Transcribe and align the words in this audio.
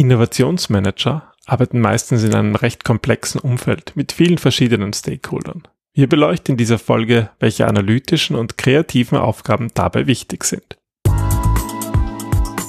Innovationsmanager 0.00 1.30
arbeiten 1.44 1.78
meistens 1.78 2.24
in 2.24 2.34
einem 2.34 2.54
recht 2.54 2.84
komplexen 2.84 3.38
Umfeld 3.38 3.92
mit 3.96 4.12
vielen 4.12 4.38
verschiedenen 4.38 4.94
Stakeholdern. 4.94 5.68
Wir 5.92 6.08
beleuchten 6.08 6.54
in 6.54 6.56
dieser 6.56 6.78
Folge, 6.78 7.28
welche 7.38 7.66
analytischen 7.66 8.34
und 8.34 8.56
kreativen 8.56 9.18
Aufgaben 9.18 9.68
dabei 9.74 10.06
wichtig 10.06 10.44
sind. 10.44 10.78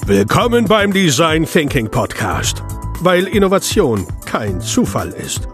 Willkommen 0.04 0.66
beim 0.66 0.92
Design 0.92 1.46
Thinking 1.46 1.90
Podcast, 1.90 2.62
weil 3.00 3.26
Innovation 3.26 4.06
kein 4.26 4.60
Zufall 4.60 5.08
ist. 5.08 5.48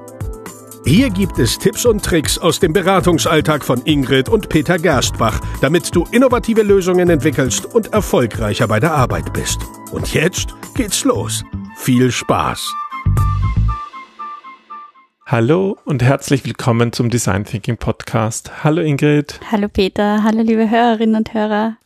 Hier 0.85 1.11
gibt 1.11 1.39
es 1.39 1.59
Tipps 1.61 1.87
und 1.87 2.05
Tricks 2.05 2.39
aus 2.39 2.59
dem 2.59 2.73
Beratungsalltag 2.73 3.65
von 3.65 3.83
Ingrid 3.85 4.29
und 4.29 4.49
Peter 4.49 4.81
Gerstbach, 4.81 5.39
damit 5.61 5.95
du 5.95 6.07
innovative 6.11 6.63
Lösungen 6.63 7.09
entwickelst 7.09 7.67
und 7.67 7.93
erfolgreicher 7.93 8.67
bei 8.67 8.81
der 8.81 8.95
Arbeit 8.95 9.33
bist. 9.33 9.61
Und 9.93 10.13
jetzt 10.13 10.57
geht's 10.75 11.05
los. 11.05 11.45
Viel 11.81 12.11
Spaß! 12.11 12.75
Hallo 15.25 15.79
und 15.85 16.02
herzlich 16.02 16.45
willkommen 16.45 16.93
zum 16.93 17.09
Design 17.09 17.45
Thinking 17.45 17.79
Podcast. 17.79 18.65
Hallo 18.65 18.83
Ingrid. 18.83 19.41
Hallo 19.51 19.69
Peter, 19.69 20.23
hallo 20.23 20.43
liebe 20.43 20.69
Hörerinnen 20.69 21.15
und 21.15 21.33
Hörer. 21.33 21.79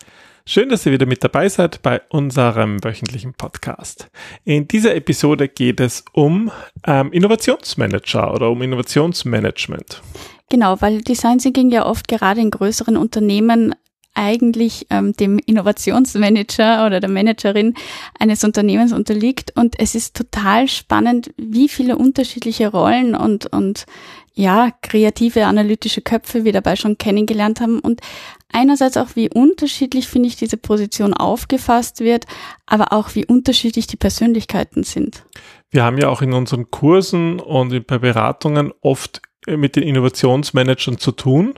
Schön, 0.45 0.71
dass 0.71 0.87
ihr 0.87 0.93
wieder 0.93 1.07
mit 1.07 1.23
dabei 1.23 1.49
seid 1.49 1.83
bei 1.83 2.01
unserem 2.09 2.83
wöchentlichen 2.83 3.35
Podcast. 3.35 4.11
In 4.45 4.66
dieser 4.66 4.97
Episode 4.97 5.47
geht 5.49 5.79
es 5.79 6.05
um 6.13 6.51
ähm, 6.85 7.13
Innovationsmanager 7.13 8.35
oder 8.35 8.51
um 8.51 8.61
Innovationsmanagement. 8.63 10.02
Genau, 10.49 10.80
weil 10.80 11.02
Design 11.02 11.38
Thinking 11.38 11.71
ja 11.71 11.87
oft 11.87 12.09
gerade 12.09 12.41
in 12.41 12.51
größeren 12.51 12.97
Unternehmen 12.97 13.74
eigentlich 14.15 14.87
ähm, 14.91 15.12
dem 15.15 15.39
Innovationsmanager 15.39 16.87
oder 16.87 17.01
der 17.01 17.11
Managerin 17.11 17.75
eines 18.19 18.45
Unternehmens 18.45 18.93
unterliegt. 18.93 19.57
Und 19.57 19.79
es 19.79 19.95
ist 19.95 20.16
total 20.16 20.69
spannend, 20.69 21.33
wie 21.37 21.69
viele 21.69 21.97
unterschiedliche 21.97 22.69
Rollen 22.69 23.15
und, 23.15 23.47
und 23.47 23.87
ja, 24.35 24.71
kreative, 24.83 25.46
analytische 25.46 26.01
Köpfe 26.01 26.45
wir 26.45 26.52
dabei 26.52 26.77
schon 26.77 26.99
kennengelernt 26.99 27.60
haben 27.60 27.80
und 27.80 28.01
einerseits 28.51 28.96
auch, 28.96 29.09
wie 29.15 29.29
unterschiedlich, 29.29 30.09
finde 30.09 30.29
ich, 30.29 30.37
diese 30.37 30.57
Position 30.57 31.15
aufgefasst 31.15 32.01
wird, 32.01 32.27
aber 32.66 32.93
auch, 32.93 33.15
wie 33.15 33.27
unterschiedlich 33.27 33.87
die 33.87 33.96
Persönlichkeiten 33.96 34.85
sind. 34.85 35.24
Wir 35.71 35.85
haben 35.85 35.99
ja 35.99 36.09
auch 36.09 36.23
in 36.23 36.33
unseren 36.33 36.71
Kursen 36.71 37.40
und 37.40 37.87
bei 37.87 37.99
Beratungen 37.99 38.73
oft 38.80 39.23
mit 39.46 39.77
den 39.77 39.83
Innovationsmanagern 39.83 40.99
zu 40.99 41.13
tun. 41.13 41.55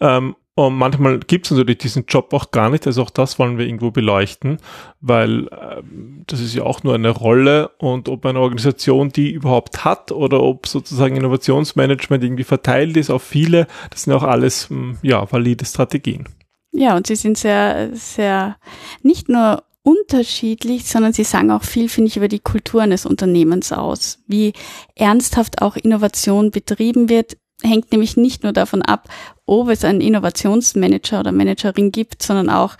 Ähm, 0.00 0.36
und 0.56 0.76
manchmal 0.76 1.18
gibt 1.18 1.46
es 1.46 1.50
natürlich 1.50 1.78
diesen 1.78 2.04
Job 2.06 2.32
auch 2.32 2.52
gar 2.52 2.70
nicht, 2.70 2.86
also 2.86 3.02
auch 3.02 3.10
das 3.10 3.40
wollen 3.40 3.58
wir 3.58 3.66
irgendwo 3.66 3.90
beleuchten, 3.90 4.58
weil 5.00 5.48
äh, 5.48 5.82
das 6.28 6.40
ist 6.40 6.54
ja 6.54 6.62
auch 6.62 6.84
nur 6.84 6.94
eine 6.94 7.10
Rolle 7.10 7.70
und 7.78 8.08
ob 8.08 8.24
eine 8.24 8.38
Organisation 8.38 9.10
die 9.10 9.32
überhaupt 9.32 9.84
hat 9.84 10.12
oder 10.12 10.42
ob 10.42 10.68
sozusagen 10.68 11.16
Innovationsmanagement 11.16 12.22
irgendwie 12.22 12.44
verteilt 12.44 12.96
ist 12.96 13.10
auf 13.10 13.24
viele, 13.24 13.66
das 13.90 14.04
sind 14.04 14.12
auch 14.12 14.22
alles 14.22 14.70
hm, 14.70 14.98
ja 15.02 15.30
valide 15.30 15.64
Strategien. 15.64 16.28
Ja, 16.70 16.96
und 16.96 17.06
sie 17.06 17.16
sind 17.16 17.36
sehr, 17.36 17.90
sehr 17.92 18.56
nicht 19.02 19.28
nur 19.28 19.64
unterschiedlich, 19.82 20.86
sondern 20.86 21.12
sie 21.12 21.24
sagen 21.24 21.50
auch 21.50 21.62
viel, 21.62 21.88
finde 21.88 22.08
ich, 22.08 22.16
über 22.16 22.28
die 22.28 22.40
Kultur 22.40 22.82
eines 22.82 23.06
Unternehmens 23.06 23.70
aus. 23.70 24.18
Wie 24.26 24.54
ernsthaft 24.94 25.62
auch 25.62 25.76
Innovation 25.76 26.50
betrieben 26.50 27.08
wird, 27.08 27.36
hängt 27.62 27.92
nämlich 27.92 28.16
nicht 28.16 28.42
nur 28.42 28.52
davon 28.52 28.82
ab, 28.82 29.08
ob 29.46 29.68
es 29.68 29.84
einen 29.84 30.00
Innovationsmanager 30.00 31.20
oder 31.20 31.32
Managerin 31.32 31.92
gibt, 31.92 32.22
sondern 32.22 32.50
auch, 32.50 32.76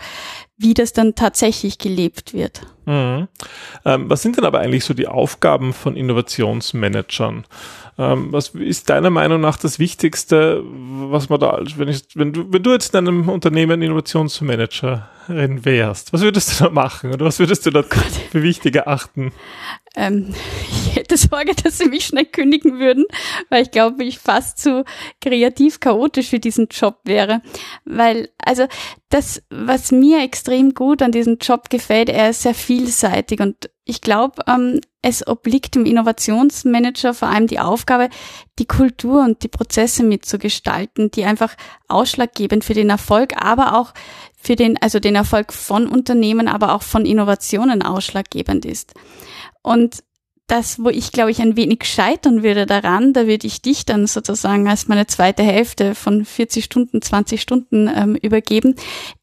wie 0.57 0.73
das 0.73 0.93
dann 0.93 1.15
tatsächlich 1.15 1.77
gelebt 1.77 2.33
wird. 2.33 2.61
Mhm. 2.85 3.27
Ähm, 3.83 4.09
was 4.09 4.21
sind 4.21 4.37
denn 4.37 4.45
aber 4.45 4.59
eigentlich 4.59 4.85
so 4.85 4.93
die 4.93 5.07
Aufgaben 5.07 5.73
von 5.73 5.95
Innovationsmanagern? 5.95 7.45
Ähm, 7.97 8.31
was 8.31 8.49
ist 8.49 8.89
deiner 8.89 9.09
Meinung 9.09 9.41
nach 9.41 9.57
das 9.57 9.79
Wichtigste, 9.79 10.63
was 10.63 11.29
man 11.29 11.39
da, 11.39 11.61
wenn, 11.77 11.87
ich, 11.87 12.05
wenn, 12.15 12.33
du, 12.33 12.51
wenn 12.51 12.63
du 12.63 12.71
jetzt 12.71 12.93
in 12.93 13.07
einem 13.07 13.29
Unternehmen 13.29 13.81
Innovationsmanagerin 13.81 15.65
wärst, 15.65 16.13
was 16.13 16.21
würdest 16.21 16.59
du 16.59 16.65
da 16.65 16.69
machen 16.69 17.13
oder 17.13 17.25
was 17.25 17.39
würdest 17.39 17.65
du 17.65 17.71
da 17.71 17.83
für 17.83 18.43
wichtig 18.43 18.75
erachten? 18.75 19.31
Ähm, 19.95 20.33
hätte 21.05 21.17
Sorge, 21.29 21.53
dass 21.55 21.77
sie 21.77 21.85
mich 21.85 22.05
schnell 22.05 22.25
kündigen 22.25 22.79
würden, 22.79 23.05
weil 23.49 23.63
ich 23.63 23.71
glaube, 23.71 24.03
ich 24.03 24.19
fast 24.19 24.57
zu 24.57 24.83
kreativ 25.21 25.79
chaotisch 25.79 26.29
für 26.29 26.39
diesen 26.39 26.67
Job 26.67 26.99
wäre. 27.03 27.41
Weil, 27.85 28.29
also 28.43 28.65
das, 29.09 29.41
was 29.49 29.91
mir 29.91 30.23
extrem 30.23 30.73
gut 30.73 31.01
an 31.01 31.11
diesem 31.11 31.37
Job 31.37 31.69
gefällt, 31.69 32.09
er 32.09 32.31
ist 32.31 32.41
sehr 32.41 32.55
vielseitig 32.55 33.39
und 33.39 33.69
ich 33.87 34.01
glaube, 34.01 34.41
ähm, 34.47 34.81
es 35.03 35.25
obliegt 35.27 35.75
dem 35.75 35.85
Innovationsmanager 35.85 37.13
vor 37.13 37.27
allem 37.27 37.45
die 37.45 37.59
Aufgabe, 37.59 38.09
die 38.57 38.65
Kultur 38.65 39.23
und 39.23 39.43
die 39.43 39.47
Prozesse 39.47 40.03
mitzugestalten, 40.03 41.11
die 41.11 41.25
einfach 41.25 41.55
ausschlaggebend 41.87 42.65
für 42.65 42.73
den 42.73 42.89
Erfolg, 42.89 43.39
aber 43.39 43.77
auch 43.77 43.93
für 44.35 44.55
den, 44.55 44.81
also 44.81 44.99
den 44.99 45.13
Erfolg 45.13 45.53
von 45.53 45.87
Unternehmen, 45.87 46.47
aber 46.47 46.73
auch 46.73 46.81
von 46.81 47.05
Innovationen 47.05 47.83
ausschlaggebend 47.83 48.65
ist. 48.65 48.95
Und 49.61 50.03
das, 50.47 50.77
wo 50.77 50.89
ich 50.89 51.11
glaube 51.11 51.31
ich 51.31 51.41
ein 51.41 51.57
wenig 51.57 51.85
scheitern 51.85 52.43
würde 52.43 52.65
daran, 52.65 53.13
da 53.13 53.25
würde 53.25 53.47
ich 53.47 53.61
dich 53.61 53.85
dann 53.85 54.05
sozusagen 54.05 54.67
als 54.67 54.87
meine 54.87 55.07
zweite 55.07 55.41
Hälfte 55.41 55.95
von 55.95 56.23
40 56.23 56.63
Stunden, 56.63 57.01
20 57.01 57.41
Stunden 57.41 57.89
ähm, 57.93 58.15
übergeben, 58.15 58.75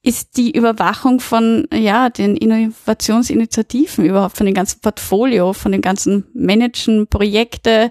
ist 0.02 0.36
die 0.36 0.50
Überwachung 0.50 1.20
von 1.20 1.68
ja 1.72 2.10
den 2.10 2.36
Innovationsinitiativen 2.36 4.04
überhaupt, 4.04 4.36
von 4.36 4.46
dem 4.46 4.54
ganzen 4.54 4.80
Portfolio, 4.80 5.52
von 5.52 5.70
dem 5.70 5.80
ganzen 5.80 6.24
Managen, 6.34 7.06
Projekte 7.06 7.88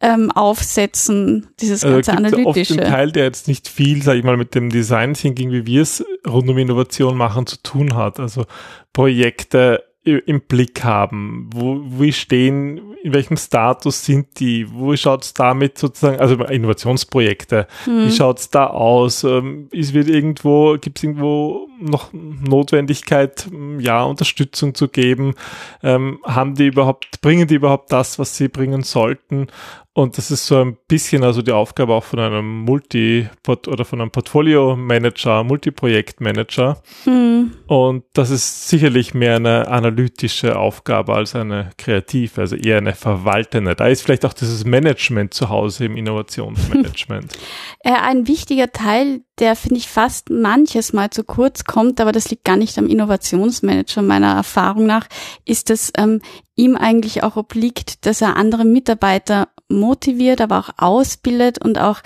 ähm, 0.00 0.32
aufsetzen, 0.32 1.48
dieses 1.60 1.84
also 1.84 1.96
ganze 1.96 2.12
analytische. 2.12 2.74
Oft 2.74 2.84
ein 2.84 2.90
Teil, 2.90 3.12
der 3.12 3.24
jetzt 3.24 3.46
nicht 3.46 3.68
viel, 3.68 4.02
sage 4.02 4.18
ich 4.18 4.24
mal, 4.24 4.36
mit 4.36 4.56
dem 4.56 4.70
Design 4.70 5.14
Thinking, 5.14 5.52
wie 5.52 5.66
wir 5.66 5.82
es 5.82 6.04
rund 6.26 6.50
um 6.50 6.58
Innovation 6.58 7.16
machen, 7.16 7.46
zu 7.46 7.62
tun 7.62 7.94
hat. 7.94 8.18
Also 8.18 8.44
Projekte 8.92 9.84
im 10.04 10.40
Blick 10.40 10.82
haben? 10.82 11.48
Wo, 11.52 11.80
wie 11.84 12.12
stehen, 12.12 12.94
in 13.02 13.14
welchem 13.14 13.36
Status 13.36 14.04
sind 14.04 14.40
die? 14.40 14.70
Wo 14.72 14.96
schaut's 14.96 15.32
damit 15.32 15.78
sozusagen, 15.78 16.18
also 16.18 16.42
Innovationsprojekte, 16.42 17.68
mhm. 17.86 18.06
wie 18.06 18.10
schaut's 18.10 18.50
da 18.50 18.66
aus? 18.66 19.22
Ähm, 19.22 19.68
ist 19.70 19.94
wird 19.94 20.08
irgendwo, 20.08 20.76
gibt's 20.80 21.02
irgendwo 21.04 21.68
noch 21.78 22.10
Notwendigkeit, 22.12 23.48
ja, 23.78 24.02
Unterstützung 24.02 24.74
zu 24.74 24.88
geben? 24.88 25.34
Ähm, 25.82 26.18
haben 26.24 26.56
die 26.56 26.66
überhaupt, 26.66 27.20
bringen 27.20 27.46
die 27.46 27.54
überhaupt 27.54 27.92
das, 27.92 28.18
was 28.18 28.36
sie 28.36 28.48
bringen 28.48 28.82
sollten? 28.82 29.46
Und 29.94 30.16
das 30.16 30.30
ist 30.30 30.46
so 30.46 30.58
ein 30.58 30.78
bisschen 30.88 31.22
also 31.22 31.42
die 31.42 31.52
Aufgabe 31.52 31.92
auch 31.92 32.04
von 32.04 32.18
einem 32.18 32.60
Multi- 32.60 33.28
oder 33.46 33.84
von 33.84 34.00
einem 34.00 34.10
Portfolio-Manager, 34.10 35.44
Multiprojektmanager. 35.44 36.82
Mhm. 37.04 37.52
Und 37.66 38.04
das 38.14 38.30
ist 38.30 38.68
sicherlich 38.68 39.12
mehr 39.12 39.36
eine 39.36 39.68
analytische 39.68 40.58
Aufgabe 40.58 41.14
als 41.14 41.34
eine 41.34 41.70
kreative, 41.76 42.40
also 42.40 42.56
eher 42.56 42.78
eine 42.78 42.94
verwaltende. 42.94 43.74
Da 43.74 43.86
ist 43.86 44.00
vielleicht 44.00 44.24
auch 44.24 44.32
dieses 44.32 44.64
Management 44.64 45.34
zu 45.34 45.50
Hause 45.50 45.84
im 45.84 45.96
Innovationsmanagement. 45.96 47.32
Äh, 47.84 47.94
ein 47.94 48.28
wichtiger 48.28 48.70
Teil, 48.70 49.22
der 49.40 49.56
finde 49.56 49.78
ich 49.78 49.88
fast 49.88 50.30
manches 50.30 50.92
Mal 50.92 51.10
zu 51.10 51.24
kurz 51.24 51.64
kommt, 51.64 52.00
aber 52.00 52.12
das 52.12 52.30
liegt 52.30 52.44
gar 52.44 52.56
nicht 52.56 52.78
am 52.78 52.86
Innovationsmanager 52.86 54.02
meiner 54.02 54.34
Erfahrung 54.34 54.86
nach, 54.86 55.08
ist, 55.44 55.68
dass 55.68 55.92
ähm, 55.96 56.20
ihm 56.54 56.76
eigentlich 56.76 57.24
auch 57.24 57.36
obliegt, 57.36 58.06
dass 58.06 58.20
er 58.20 58.36
andere 58.36 58.64
Mitarbeiter 58.64 59.48
motiviert, 59.72 60.40
aber 60.40 60.58
auch 60.58 60.70
ausbildet 60.76 61.58
und 61.58 61.78
auch 61.78 62.00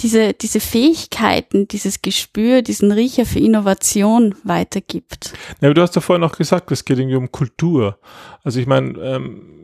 diese, 0.00 0.32
diese 0.32 0.60
Fähigkeiten, 0.60 1.68
dieses 1.68 2.02
Gespür, 2.02 2.62
diesen 2.62 2.92
Riecher 2.92 3.26
für 3.26 3.40
Innovation 3.40 4.34
weitergibt. 4.44 5.32
Ja, 5.60 5.68
aber 5.68 5.74
du 5.74 5.82
hast 5.82 5.94
ja 5.94 6.00
vorhin 6.00 6.24
auch 6.24 6.36
gesagt, 6.36 6.70
es 6.70 6.84
geht 6.84 6.98
irgendwie 6.98 7.16
um 7.16 7.32
Kultur. 7.32 7.98
Also 8.42 8.60
ich 8.60 8.66
meine, 8.66 8.98
ähm, 9.00 9.58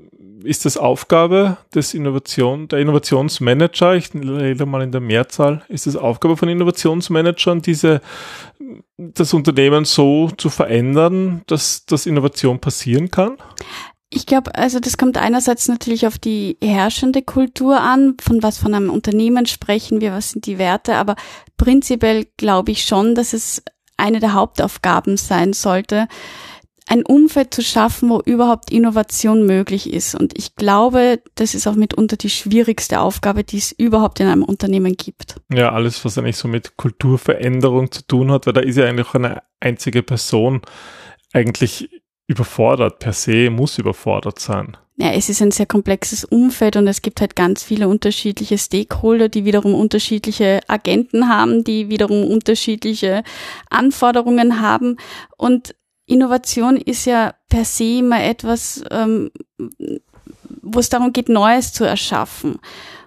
ist 0.45 0.65
das 0.65 0.77
Aufgabe 0.77 1.57
des 1.75 1.95
Innovation, 1.95 2.69
der 2.69 2.79
Innovationsmanager, 2.79 3.97
ich 3.97 4.15
rede 4.15 4.67
mal 4.67 4.83
in 4.83 4.93
der 4.93 5.01
Mehrzahl, 5.01 5.63
ist 5.69 5.87
es 5.87 5.97
Aufgabe 5.97 6.37
von 6.37 6.49
Innovationsmanagern, 6.49 7.63
diese, 7.63 8.01
das 8.99 9.33
Unternehmen 9.33 9.85
so 9.85 10.31
zu 10.37 10.51
verändern, 10.51 11.43
dass, 11.47 11.87
dass 11.87 12.07
Innovation 12.07 12.61
passieren 12.61 13.11
kann? 13.11 13.39
Ich 14.17 14.27
glaube, 14.27 14.55
also 14.55 14.79
das 14.79 14.97
kommt 14.97 15.19
einerseits 15.19 15.67
natürlich 15.67 16.07
auf 16.07 16.19
die 16.19 16.57
herrschende 16.63 17.21
Kultur 17.21 17.81
an, 17.81 18.15
von 18.21 18.45
was 18.45 18.59
von 18.59 18.73
einem 18.73 18.89
Unternehmen 18.89 19.45
sprechen 19.47 20.01
wir, 20.01 20.13
was 20.13 20.31
sind 20.31 20.47
die 20.47 20.57
Werte, 20.57 20.95
aber 20.95 21.17
prinzipiell 21.57 22.25
glaube 22.37 22.71
ich 22.71 22.85
schon, 22.85 23.17
dass 23.17 23.33
es 23.33 23.65
eine 23.97 24.21
der 24.21 24.35
Hauptaufgaben 24.35 25.17
sein 25.17 25.53
sollte, 25.53 26.07
ein 26.87 27.05
Umfeld 27.05 27.53
zu 27.53 27.63
schaffen, 27.63 28.09
wo 28.09 28.21
überhaupt 28.21 28.71
Innovation 28.71 29.47
möglich 29.47 29.93
ist. 29.93 30.15
Und 30.15 30.39
ich 30.39 30.55
glaube, 30.55 31.21
das 31.35 31.55
ist 31.55 31.67
auch 31.67 31.75
mitunter 31.75 32.17
die 32.17 32.31
schwierigste 32.31 33.01
Aufgabe, 33.01 33.43
die 33.43 33.59
es 33.59 33.73
überhaupt 33.73 34.21
in 34.21 34.29
einem 34.29 34.45
Unternehmen 34.45 34.97
gibt. 34.97 35.41
Ja, 35.53 35.73
alles, 35.73 36.05
was 36.05 36.19
eigentlich 36.19 36.37
so 36.37 36.47
mit 36.47 36.77
Kulturveränderung 36.77 37.91
zu 37.91 38.07
tun 38.07 38.31
hat, 38.31 38.47
weil 38.47 38.53
da 38.53 38.61
ist 38.61 38.77
ja 38.77 38.85
eigentlich 38.85 39.09
auch 39.09 39.15
eine 39.15 39.43
einzige 39.59 40.05
Person 40.05 40.63
eigentlich 41.33 41.91
überfordert 42.27 42.99
per 42.99 43.13
se, 43.13 43.51
muss 43.51 43.79
überfordert 43.79 44.39
sein. 44.39 44.77
ja, 44.97 45.11
es 45.13 45.29
ist 45.29 45.43
ein 45.43 45.51
sehr 45.51 45.67
komplexes 45.67 46.25
Umfeld 46.25 46.77
und 46.77 46.87
es 46.87 47.03
gibt 47.03 47.21
halt 47.21 47.35
ganz 47.35 47.63
viele 47.65 47.89
unterschiedliche 47.89 48.59
Stakeholder, 48.59 49.29
die 49.29 49.45
wiederum 49.45 49.75
unterschiedliche 49.75 50.61
Agenten 50.69 51.29
haben, 51.29 51.65
die 51.65 51.89
wiederum 51.89 52.25
unterschiedliche 52.25 53.25
Anforderungen 53.71 54.61
haben. 54.61 54.97
Und 55.37 55.75
Innovation 56.07 56.77
ist 56.77 57.07
ja 57.07 57.35
per 57.49 57.65
se 57.65 57.99
immer 57.99 58.23
etwas, 58.23 58.85
ähm, 58.91 59.31
wo 60.63 60.79
es 60.79 60.91
darum 60.91 61.13
geht, 61.13 61.29
Neues 61.29 61.73
zu 61.73 61.85
erschaffen. 61.85 62.59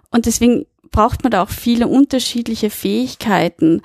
Und 0.09 0.25
deswegen 0.25 0.65
braucht 0.91 1.23
man 1.23 1.31
da 1.31 1.43
auch 1.43 1.49
viele 1.49 1.87
unterschiedliche 1.87 2.69
Fähigkeiten. 2.69 3.81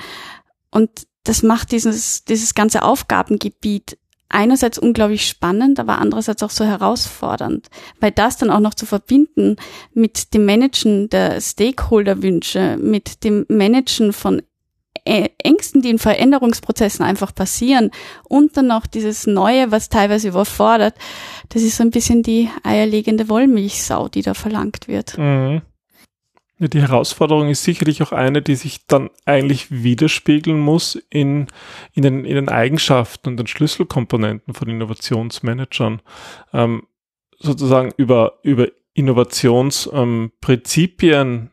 Und 0.70 1.06
das 1.24 1.42
macht 1.42 1.72
dieses, 1.72 2.24
dieses 2.24 2.54
ganze 2.54 2.82
Aufgabengebiet 2.82 3.98
einerseits 4.32 4.78
unglaublich 4.78 5.26
spannend, 5.26 5.78
aber 5.78 5.98
andererseits 5.98 6.42
auch 6.42 6.50
so 6.50 6.64
herausfordernd, 6.64 7.68
weil 8.00 8.10
das 8.10 8.36
dann 8.36 8.50
auch 8.50 8.60
noch 8.60 8.74
zu 8.74 8.86
verbinden 8.86 9.56
mit 9.94 10.34
dem 10.34 10.44
Managen 10.44 11.08
der 11.10 11.40
Stakeholderwünsche, 11.40 12.76
mit 12.80 13.24
dem 13.24 13.46
Managen 13.48 14.12
von 14.12 14.42
Ängsten, 15.04 15.82
die 15.82 15.90
in 15.90 15.98
Veränderungsprozessen 15.98 17.04
einfach 17.04 17.34
passieren 17.34 17.90
und 18.28 18.56
dann 18.56 18.68
noch 18.68 18.86
dieses 18.86 19.26
Neue, 19.26 19.72
was 19.72 19.88
teilweise 19.88 20.28
überfordert, 20.28 20.94
das 21.48 21.62
ist 21.62 21.76
so 21.76 21.82
ein 21.82 21.90
bisschen 21.90 22.22
die 22.22 22.48
eierlegende 22.62 23.28
Wollmilchsau, 23.28 24.08
die 24.08 24.22
da 24.22 24.34
verlangt 24.34 24.86
wird. 24.86 25.18
Mhm. 25.18 25.62
Ja, 26.62 26.68
die 26.68 26.80
Herausforderung 26.80 27.48
ist 27.48 27.64
sicherlich 27.64 28.04
auch 28.04 28.12
eine, 28.12 28.40
die 28.40 28.54
sich 28.54 28.86
dann 28.86 29.10
eigentlich 29.24 29.82
widerspiegeln 29.82 30.60
muss 30.60 30.94
in, 31.10 31.48
in, 31.92 32.04
den, 32.04 32.24
in 32.24 32.36
den 32.36 32.48
Eigenschaften 32.48 33.30
und 33.30 33.36
den 33.36 33.48
Schlüsselkomponenten 33.48 34.54
von 34.54 34.68
Innovationsmanagern. 34.68 36.02
Ähm, 36.52 36.86
sozusagen 37.36 37.90
über, 37.96 38.38
über 38.44 38.68
Innovationsprinzipien 38.94 41.26
ähm, 41.26 41.50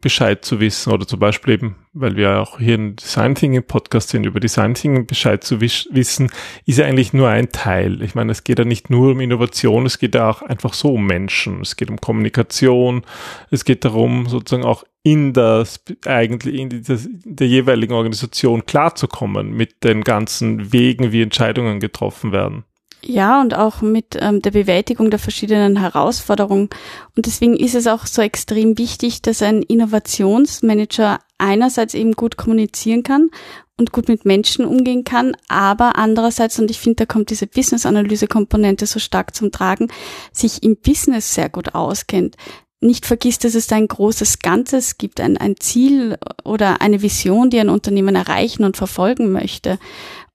Bescheid 0.00 0.44
zu 0.44 0.60
wissen 0.60 0.92
oder 0.92 1.06
zum 1.06 1.20
Beispiel 1.20 1.54
eben, 1.54 1.76
weil 1.92 2.16
wir 2.16 2.40
auch 2.40 2.58
hier 2.58 2.74
im 2.74 2.96
Design 2.96 3.34
Thinking 3.34 3.62
Podcast 3.62 4.10
sind, 4.10 4.26
über 4.26 4.40
Design 4.40 4.74
Thinking 4.74 5.06
Bescheid 5.06 5.42
zu 5.42 5.60
wissen, 5.60 6.30
ist 6.66 6.78
ja 6.78 6.84
eigentlich 6.84 7.12
nur 7.12 7.28
ein 7.28 7.50
Teil. 7.50 8.02
Ich 8.02 8.14
meine, 8.14 8.32
es 8.32 8.44
geht 8.44 8.58
ja 8.58 8.64
nicht 8.64 8.90
nur 8.90 9.12
um 9.12 9.20
Innovation, 9.20 9.86
es 9.86 9.98
geht 9.98 10.14
ja 10.14 10.28
auch 10.28 10.42
einfach 10.42 10.74
so 10.74 10.94
um 10.94 11.06
Menschen. 11.06 11.62
Es 11.62 11.76
geht 11.76 11.90
um 11.90 12.00
Kommunikation. 12.00 13.02
Es 13.50 13.64
geht 13.64 13.84
darum, 13.84 14.26
sozusagen 14.26 14.64
auch 14.64 14.84
in 15.02 15.32
das, 15.32 15.82
eigentlich 16.06 16.54
in 16.58 16.68
der, 16.70 16.98
der 17.24 17.46
jeweiligen 17.46 17.92
Organisation 17.92 18.66
klarzukommen 18.66 19.52
mit 19.52 19.84
den 19.84 20.02
ganzen 20.02 20.72
Wegen, 20.72 21.12
wie 21.12 21.22
Entscheidungen 21.22 21.80
getroffen 21.80 22.32
werden. 22.32 22.64
Ja, 23.06 23.40
und 23.40 23.54
auch 23.54 23.82
mit 23.82 24.16
ähm, 24.18 24.40
der 24.40 24.52
Bewältigung 24.52 25.10
der 25.10 25.18
verschiedenen 25.18 25.78
Herausforderungen. 25.78 26.70
Und 27.16 27.26
deswegen 27.26 27.54
ist 27.54 27.74
es 27.74 27.86
auch 27.86 28.06
so 28.06 28.22
extrem 28.22 28.78
wichtig, 28.78 29.20
dass 29.20 29.42
ein 29.42 29.62
Innovationsmanager 29.62 31.18
einerseits 31.36 31.94
eben 31.94 32.12
gut 32.12 32.36
kommunizieren 32.36 33.02
kann 33.02 33.28
und 33.76 33.92
gut 33.92 34.08
mit 34.08 34.24
Menschen 34.24 34.64
umgehen 34.64 35.04
kann, 35.04 35.36
aber 35.48 35.96
andererseits, 35.96 36.58
und 36.60 36.70
ich 36.70 36.78
finde, 36.78 37.04
da 37.04 37.06
kommt 37.06 37.30
diese 37.30 37.48
Business-Analyse-Komponente 37.48 38.86
so 38.86 39.00
stark 39.00 39.34
zum 39.34 39.50
Tragen, 39.50 39.88
sich 40.32 40.62
im 40.62 40.76
Business 40.76 41.34
sehr 41.34 41.48
gut 41.48 41.74
auskennt 41.74 42.36
nicht 42.84 43.06
vergisst, 43.06 43.44
dass 43.44 43.54
es 43.54 43.72
ein 43.72 43.88
großes 43.88 44.40
Ganzes 44.40 44.98
gibt, 44.98 45.18
ein, 45.20 45.36
ein 45.38 45.56
Ziel 45.58 46.18
oder 46.44 46.80
eine 46.82 47.02
Vision, 47.02 47.50
die 47.50 47.58
ein 47.58 47.70
Unternehmen 47.70 48.14
erreichen 48.14 48.62
und 48.62 48.76
verfolgen 48.76 49.32
möchte. 49.32 49.78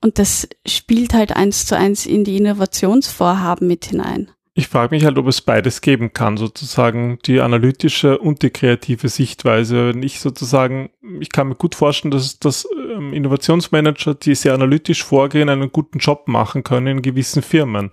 Und 0.01 0.19
das 0.19 0.47
spielt 0.65 1.13
halt 1.13 1.35
eins 1.35 1.65
zu 1.65 1.75
eins 1.75 2.05
in 2.05 2.23
die 2.23 2.37
Innovationsvorhaben 2.37 3.67
mit 3.67 3.85
hinein. 3.85 4.31
Ich 4.59 4.67
frage 4.67 4.93
mich 4.93 5.05
halt, 5.05 5.17
ob 5.17 5.25
es 5.27 5.39
beides 5.39 5.79
geben 5.79 6.11
kann, 6.11 6.35
sozusagen 6.35 7.19
die 7.25 7.39
analytische 7.39 8.17
und 8.17 8.41
die 8.41 8.49
kreative 8.49 9.07
Sichtweise. 9.07 9.93
Wenn 9.93 10.03
ich 10.03 10.19
sozusagen, 10.19 10.89
ich 11.21 11.29
kann 11.29 11.47
mir 11.47 11.55
gut 11.55 11.75
vorstellen, 11.75 12.11
dass, 12.11 12.39
dass 12.39 12.67
ähm, 12.91 13.13
Innovationsmanager, 13.13 14.15
die 14.15 14.35
sehr 14.35 14.53
analytisch 14.53 15.01
vorgehen, 15.03 15.47
einen 15.47 15.71
guten 15.71 15.99
Job 15.99 16.27
machen 16.27 16.65
können 16.65 16.87
in 16.87 17.01
gewissen 17.01 17.41
Firmen. 17.41 17.91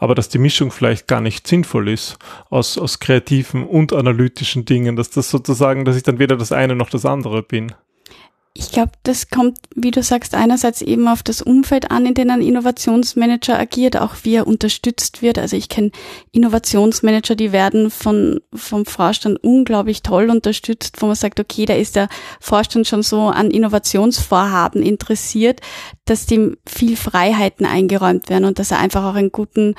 Aber 0.00 0.14
dass 0.14 0.28
die 0.28 0.38
Mischung 0.38 0.70
vielleicht 0.70 1.08
gar 1.08 1.22
nicht 1.22 1.46
sinnvoll 1.46 1.88
ist 1.88 2.18
aus, 2.50 2.76
aus 2.76 2.98
kreativen 2.98 3.66
und 3.66 3.94
analytischen 3.94 4.66
Dingen, 4.66 4.96
dass 4.96 5.08
das 5.08 5.30
sozusagen, 5.30 5.86
dass 5.86 5.96
ich 5.96 6.02
dann 6.02 6.18
weder 6.18 6.36
das 6.36 6.52
eine 6.52 6.76
noch 6.76 6.90
das 6.90 7.06
andere 7.06 7.42
bin. 7.42 7.72
Ich 8.54 8.70
glaube, 8.70 8.92
das 9.02 9.30
kommt, 9.30 9.58
wie 9.74 9.90
du 9.90 10.02
sagst, 10.02 10.34
einerseits 10.34 10.82
eben 10.82 11.08
auf 11.08 11.22
das 11.22 11.40
Umfeld 11.40 11.90
an, 11.90 12.04
in 12.04 12.12
dem 12.12 12.28
ein 12.28 12.42
Innovationsmanager 12.42 13.58
agiert, 13.58 13.96
auch 13.96 14.14
wie 14.24 14.34
er 14.34 14.46
unterstützt 14.46 15.22
wird. 15.22 15.38
Also 15.38 15.56
ich 15.56 15.70
kenne 15.70 15.90
Innovationsmanager, 16.32 17.34
die 17.34 17.52
werden 17.52 17.90
von, 17.90 18.40
vom 18.52 18.84
Vorstand 18.84 19.42
unglaublich 19.42 20.02
toll 20.02 20.28
unterstützt, 20.28 21.00
wo 21.00 21.06
man 21.06 21.14
sagt, 21.14 21.40
okay, 21.40 21.64
da 21.64 21.74
ist 21.74 21.96
der 21.96 22.10
Vorstand 22.40 22.86
schon 22.86 23.02
so 23.02 23.28
an 23.28 23.50
Innovationsvorhaben 23.50 24.82
interessiert, 24.82 25.62
dass 26.04 26.26
dem 26.26 26.58
viel 26.66 26.96
Freiheiten 26.96 27.64
eingeräumt 27.64 28.28
werden 28.28 28.44
und 28.44 28.58
dass 28.58 28.70
er 28.70 28.80
einfach 28.80 29.04
auch 29.04 29.14
einen 29.14 29.32
guten, 29.32 29.76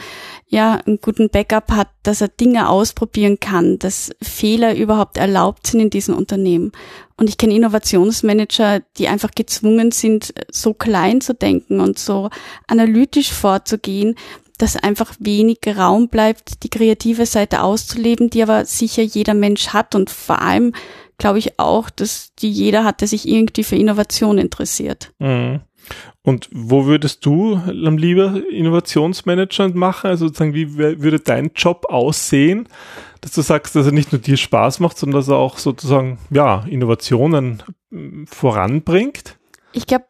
ja, 0.48 0.80
einen 0.86 1.00
guten 1.00 1.30
Backup 1.30 1.72
hat, 1.72 1.90
dass 2.02 2.22
er 2.22 2.28
Dinge 2.28 2.70
ausprobieren 2.70 3.40
kann, 3.40 3.78
dass 3.78 4.12
Fehler 4.20 4.76
überhaupt 4.76 5.18
erlaubt 5.18 5.68
sind 5.68 5.80
in 5.80 5.90
diesen 5.92 6.16
Unternehmen. 6.16 6.72
Und 7.16 7.30
ich 7.30 7.38
kenne 7.38 7.56
Innovationsmanager, 7.56 8.63
die 8.98 9.08
einfach 9.08 9.32
gezwungen 9.32 9.92
sind, 9.92 10.34
so 10.52 10.74
klein 10.74 11.22
zu 11.22 11.34
denken 11.34 11.80
und 11.80 12.00
so 12.00 12.30
analytisch 12.68 13.32
vorzugehen, 13.32 14.16
dass 14.58 14.76
einfach 14.76 15.14
wenig 15.20 15.60
Raum 15.68 16.10
bleibt, 16.10 16.64
die 16.64 16.70
kreative 16.70 17.26
Seite 17.26 17.64
auszuleben, 17.64 18.30
die 18.30 18.44
aber 18.44 18.66
sicher 18.66 19.02
jeder 19.02 19.34
Mensch 19.34 19.70
hat 19.70 19.96
und 19.96 20.10
vor 20.10 20.42
allem 20.42 20.74
glaube 21.18 21.40
ich 21.40 21.60
auch, 21.60 21.90
dass 21.90 22.34
die 22.36 22.52
jeder 22.52 22.84
hat, 22.84 23.02
der 23.02 23.08
sich 23.08 23.28
irgendwie 23.28 23.64
für 23.64 23.76
Innovation 23.76 24.38
interessiert. 24.38 25.12
Mhm. 25.20 25.62
Und 26.22 26.50
wo 26.54 26.86
würdest 26.86 27.26
du 27.26 27.56
am 27.56 27.98
lieber 27.98 28.42
Innovationsmanager 28.50 29.70
machen? 29.70 30.10
Also 30.10 30.28
sozusagen, 30.28 30.54
wie 30.54 30.78
würde 30.78 31.20
dein 31.20 31.52
Job 31.56 31.86
aussehen, 31.90 32.70
dass 33.24 33.32
du 33.32 33.42
sagst, 33.42 33.76
dass 33.76 33.86
er 33.86 33.94
nicht 33.94 34.12
nur 34.12 34.20
dir 34.20 34.36
Spaß 34.36 34.82
macht, 34.82 34.98
sondern 34.98 35.22
dass 35.22 35.30
er 35.30 35.38
auch 35.38 35.58
sozusagen, 35.58 36.18
ja, 36.30 36.66
Innovationen 36.70 37.64
hm, 37.90 38.28
voranbringt? 38.28 39.38
Ich 39.72 39.88
glaube, 39.88 40.06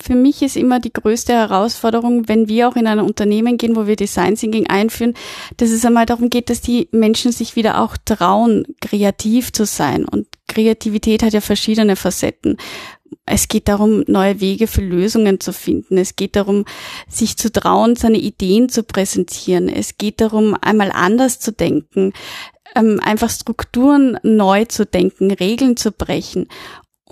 für 0.00 0.14
mich 0.14 0.42
ist 0.42 0.56
immer 0.56 0.78
die 0.78 0.92
größte 0.92 1.32
Herausforderung, 1.32 2.28
wenn 2.28 2.48
wir 2.48 2.68
auch 2.68 2.76
in 2.76 2.86
ein 2.86 3.00
Unternehmen 3.00 3.58
gehen, 3.58 3.74
wo 3.74 3.86
wir 3.86 3.96
Design 3.96 4.36
Thinking 4.36 4.68
einführen, 4.68 5.14
dass 5.56 5.70
es 5.70 5.84
einmal 5.84 6.06
darum 6.06 6.30
geht, 6.30 6.50
dass 6.50 6.60
die 6.60 6.88
Menschen 6.92 7.32
sich 7.32 7.56
wieder 7.56 7.80
auch 7.80 7.96
trauen, 8.04 8.64
kreativ 8.80 9.52
zu 9.52 9.66
sein. 9.66 10.04
Und 10.04 10.28
Kreativität 10.46 11.22
hat 11.24 11.32
ja 11.32 11.40
verschiedene 11.40 11.96
Facetten. 11.96 12.58
Es 13.26 13.48
geht 13.48 13.68
darum, 13.68 14.04
neue 14.06 14.40
Wege 14.40 14.66
für 14.66 14.82
Lösungen 14.82 15.40
zu 15.40 15.52
finden. 15.52 15.98
Es 15.98 16.16
geht 16.16 16.36
darum, 16.36 16.64
sich 17.08 17.36
zu 17.36 17.50
trauen, 17.50 17.96
seine 17.96 18.18
Ideen 18.18 18.68
zu 18.68 18.82
präsentieren. 18.82 19.68
Es 19.68 19.98
geht 19.98 20.20
darum, 20.20 20.56
einmal 20.60 20.90
anders 20.92 21.40
zu 21.40 21.52
denken, 21.52 22.12
ähm, 22.74 23.00
einfach 23.02 23.30
Strukturen 23.30 24.18
neu 24.22 24.64
zu 24.64 24.86
denken, 24.86 25.30
Regeln 25.30 25.76
zu 25.76 25.92
brechen. 25.92 26.48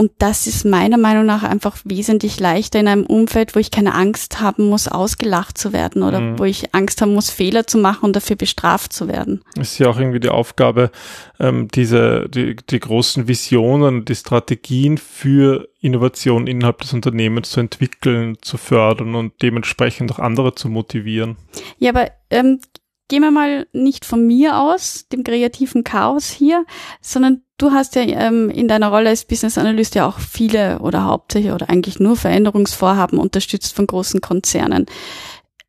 Und 0.00 0.12
das 0.16 0.47
ist 0.47 0.64
meiner 0.64 0.97
Meinung 0.97 1.26
nach 1.26 1.42
einfach 1.42 1.76
wesentlich 1.85 2.40
leichter 2.40 2.80
in 2.80 2.88
einem 2.88 3.04
Umfeld, 3.04 3.54
wo 3.54 3.59
ich 3.59 3.71
keine 3.71 3.95
Angst 3.95 4.40
haben 4.40 4.71
muss, 4.71 4.88
ausgelacht 4.88 5.59
zu 5.59 5.75
werden 5.75 6.02
oder 6.02 6.21
mhm. 6.21 6.38
wo 6.38 6.45
ich 6.45 6.75
Angst 6.75 7.02
haben 7.02 7.12
muss, 7.12 7.28
Fehler 7.28 7.66
zu 7.66 7.76
machen 7.76 8.07
und 8.07 8.16
dafür 8.16 8.37
bestraft 8.37 8.95
zu 8.95 9.09
werden. 9.09 9.42
Es 9.57 9.73
ist 9.73 9.78
ja 9.78 9.90
auch 9.90 9.99
irgendwie 9.99 10.21
die 10.21 10.30
Aufgabe, 10.30 10.90
ähm, 11.38 11.69
diese, 11.69 12.30
die, 12.30 12.57
die 12.57 12.80
großen 12.80 13.28
Visionen, 13.28 14.07
die 14.07 14.14
Strategien 14.14 14.97
für 14.97 15.69
Innovation 15.80 16.47
innerhalb 16.47 16.78
des 16.78 16.95
Unternehmens 16.95 17.50
zu 17.50 17.61
entwickeln, 17.61 18.38
zu 18.40 18.57
fördern 18.57 19.14
und 19.14 19.35
dementsprechend 19.42 20.12
auch 20.12 20.19
andere 20.19 20.54
zu 20.54 20.71
motivieren. 20.71 21.37
Ja, 21.78 21.90
aber 21.90 22.11
ähm, 22.30 22.61
gehen 23.09 23.21
wir 23.21 23.33
mal 23.33 23.66
nicht 23.75 24.07
von 24.07 24.26
mir 24.26 24.59
aus, 24.59 25.09
dem 25.09 25.25
kreativen 25.25 25.85
Chaos 25.85 26.30
hier, 26.30 26.64
sondern 27.02 27.42
du 27.61 27.73
hast 27.73 27.95
ja 27.95 28.02
ähm, 28.02 28.50
in 28.50 28.69
deiner 28.69 28.88
Rolle 28.88 29.11
als 29.11 29.25
Business 29.25 29.59
Analyst 29.59 29.95
ja 29.95 30.07
auch 30.07 30.19
viele 30.19 30.79
oder 30.81 31.05
hauptsächlich 31.05 31.52
oder 31.52 31.69
eigentlich 31.69 32.00
nur 32.00 32.17
Veränderungsvorhaben 32.17 33.19
unterstützt 33.19 33.75
von 33.75 33.87
großen 33.87 34.21
Konzernen. 34.21 34.87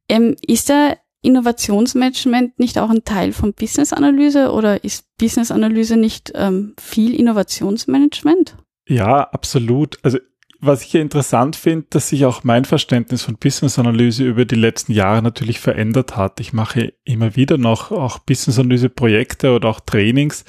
Ähm, 0.09 0.35
ist 0.45 0.69
der 0.69 0.97
Innovationsmanagement 1.21 2.57
nicht 2.57 2.79
auch 2.79 2.89
ein 2.89 3.03
Teil 3.03 3.31
von 3.31 3.53
Business 3.53 3.93
Analyse 3.93 4.51
oder 4.51 4.83
ist 4.83 5.05
Business 5.17 5.51
Analyse 5.51 5.97
nicht 5.97 6.31
ähm, 6.35 6.73
viel 6.79 7.13
Innovationsmanagement? 7.13 8.57
Ja, 8.87 9.21
absolut. 9.29 9.99
Also 10.03 10.17
was 10.61 10.83
ich 10.83 10.93
ja 10.93 11.01
interessant 11.01 11.55
finde, 11.55 11.87
dass 11.89 12.09
sich 12.09 12.25
auch 12.25 12.43
mein 12.43 12.65
Verständnis 12.65 13.23
von 13.23 13.35
Business-Analyse 13.35 14.23
über 14.23 14.45
die 14.45 14.55
letzten 14.55 14.93
Jahre 14.93 15.23
natürlich 15.23 15.59
verändert 15.59 16.15
hat. 16.15 16.39
Ich 16.39 16.53
mache 16.53 16.93
immer 17.03 17.35
wieder 17.35 17.57
noch 17.57 17.91
auch 17.91 18.19
Business-Analyse-Projekte 18.19 19.53
oder 19.53 19.69
auch 19.69 19.79
Trainings, 19.79 20.45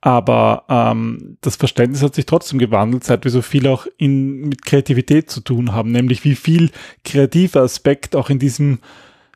aber 0.00 0.64
ähm, 0.68 1.38
das 1.40 1.56
Verständnis 1.56 2.02
hat 2.02 2.14
sich 2.14 2.26
trotzdem 2.26 2.58
gewandelt, 2.58 3.04
seit 3.04 3.24
wir 3.24 3.30
so 3.30 3.42
viel 3.42 3.66
auch 3.66 3.86
in, 3.96 4.48
mit 4.48 4.64
Kreativität 4.64 5.30
zu 5.30 5.40
tun 5.40 5.72
haben, 5.72 5.90
nämlich 5.90 6.24
wie 6.24 6.36
viel 6.36 6.70
kreativer 7.04 7.62
Aspekt 7.62 8.14
auch 8.14 8.30
in 8.30 8.38
diesem 8.38 8.78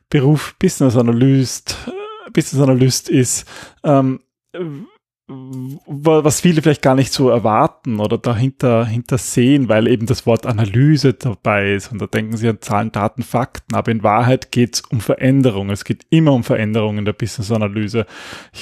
Beruf 0.09 0.55
Business 0.59 0.95
Analyst 0.95 1.77
Business 2.31 2.61
Analyst 2.61 3.09
ist, 3.09 3.47
ähm, 3.83 4.19
was 5.27 6.41
viele 6.41 6.61
vielleicht 6.61 6.81
gar 6.81 6.95
nicht 6.95 7.13
so 7.13 7.29
erwarten 7.29 8.01
oder 8.01 8.17
dahinter 8.17 8.85
hinter 8.85 9.17
sehen, 9.17 9.69
weil 9.69 9.87
eben 9.87 10.05
das 10.05 10.25
Wort 10.25 10.45
Analyse 10.45 11.13
dabei 11.13 11.73
ist 11.75 11.93
und 11.93 12.01
da 12.01 12.07
denken 12.07 12.35
sie 12.35 12.49
an 12.49 12.59
Zahlen, 12.59 12.91
Daten, 12.91 13.23
Fakten, 13.23 13.73
aber 13.73 13.91
in 13.91 14.03
Wahrheit 14.03 14.51
geht 14.51 14.75
es 14.75 14.81
um 14.81 14.99
Veränderung. 14.99 15.69
Es 15.69 15.85
geht 15.85 16.05
immer 16.09 16.33
um 16.33 16.43
Veränderung 16.43 16.97
in 16.97 17.05
der 17.05 17.13
Business-Analyse. 17.13 18.05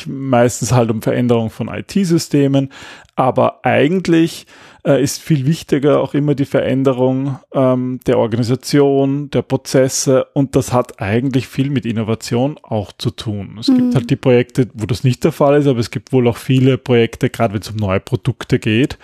Meistens 0.06 0.72
halt 0.72 0.92
um 0.92 1.02
Veränderung 1.02 1.50
von 1.50 1.68
IT-Systemen, 1.68 2.70
aber 3.16 3.66
eigentlich 3.66 4.48
äh, 4.84 5.02
ist 5.04 5.22
viel 5.22 5.46
wichtiger 5.46 6.02
auch 6.02 6.14
immer 6.14 6.34
die 6.34 6.46
Veränderung 6.46 7.40
ähm, 7.54 8.00
der 8.08 8.18
Organisation, 8.18 9.30
der 9.30 9.44
Prozesse 9.44 10.26
und 10.34 10.56
das 10.56 10.74
hat 10.74 11.02
eigentlich 11.02 11.48
viel 11.48 11.70
mit 11.70 11.86
Innovation 11.86 12.58
auch 12.64 12.92
zu 12.92 13.12
tun. 13.12 13.58
Es 13.60 13.68
mhm. 13.68 13.78
gibt 13.78 13.96
halt 13.96 14.10
die 14.10 14.16
Projekte, 14.16 14.70
wo 14.74 14.86
das 14.86 15.04
nicht 15.04 15.24
der 15.24 15.32
Fall 15.32 15.60
ist, 15.60 15.68
aber 15.68 15.80
es 15.80 15.92
gibt 15.92 16.12
wohl 16.14 16.28
auch 16.28 16.38
viele 16.38 16.78
Projekte, 16.78 17.30
gerade 17.30 17.54
wenn 17.54 17.62
es 17.62 17.70
um 17.70 17.76
neue 17.76 18.00
Produkte 18.00 18.60
geht. 18.60 18.98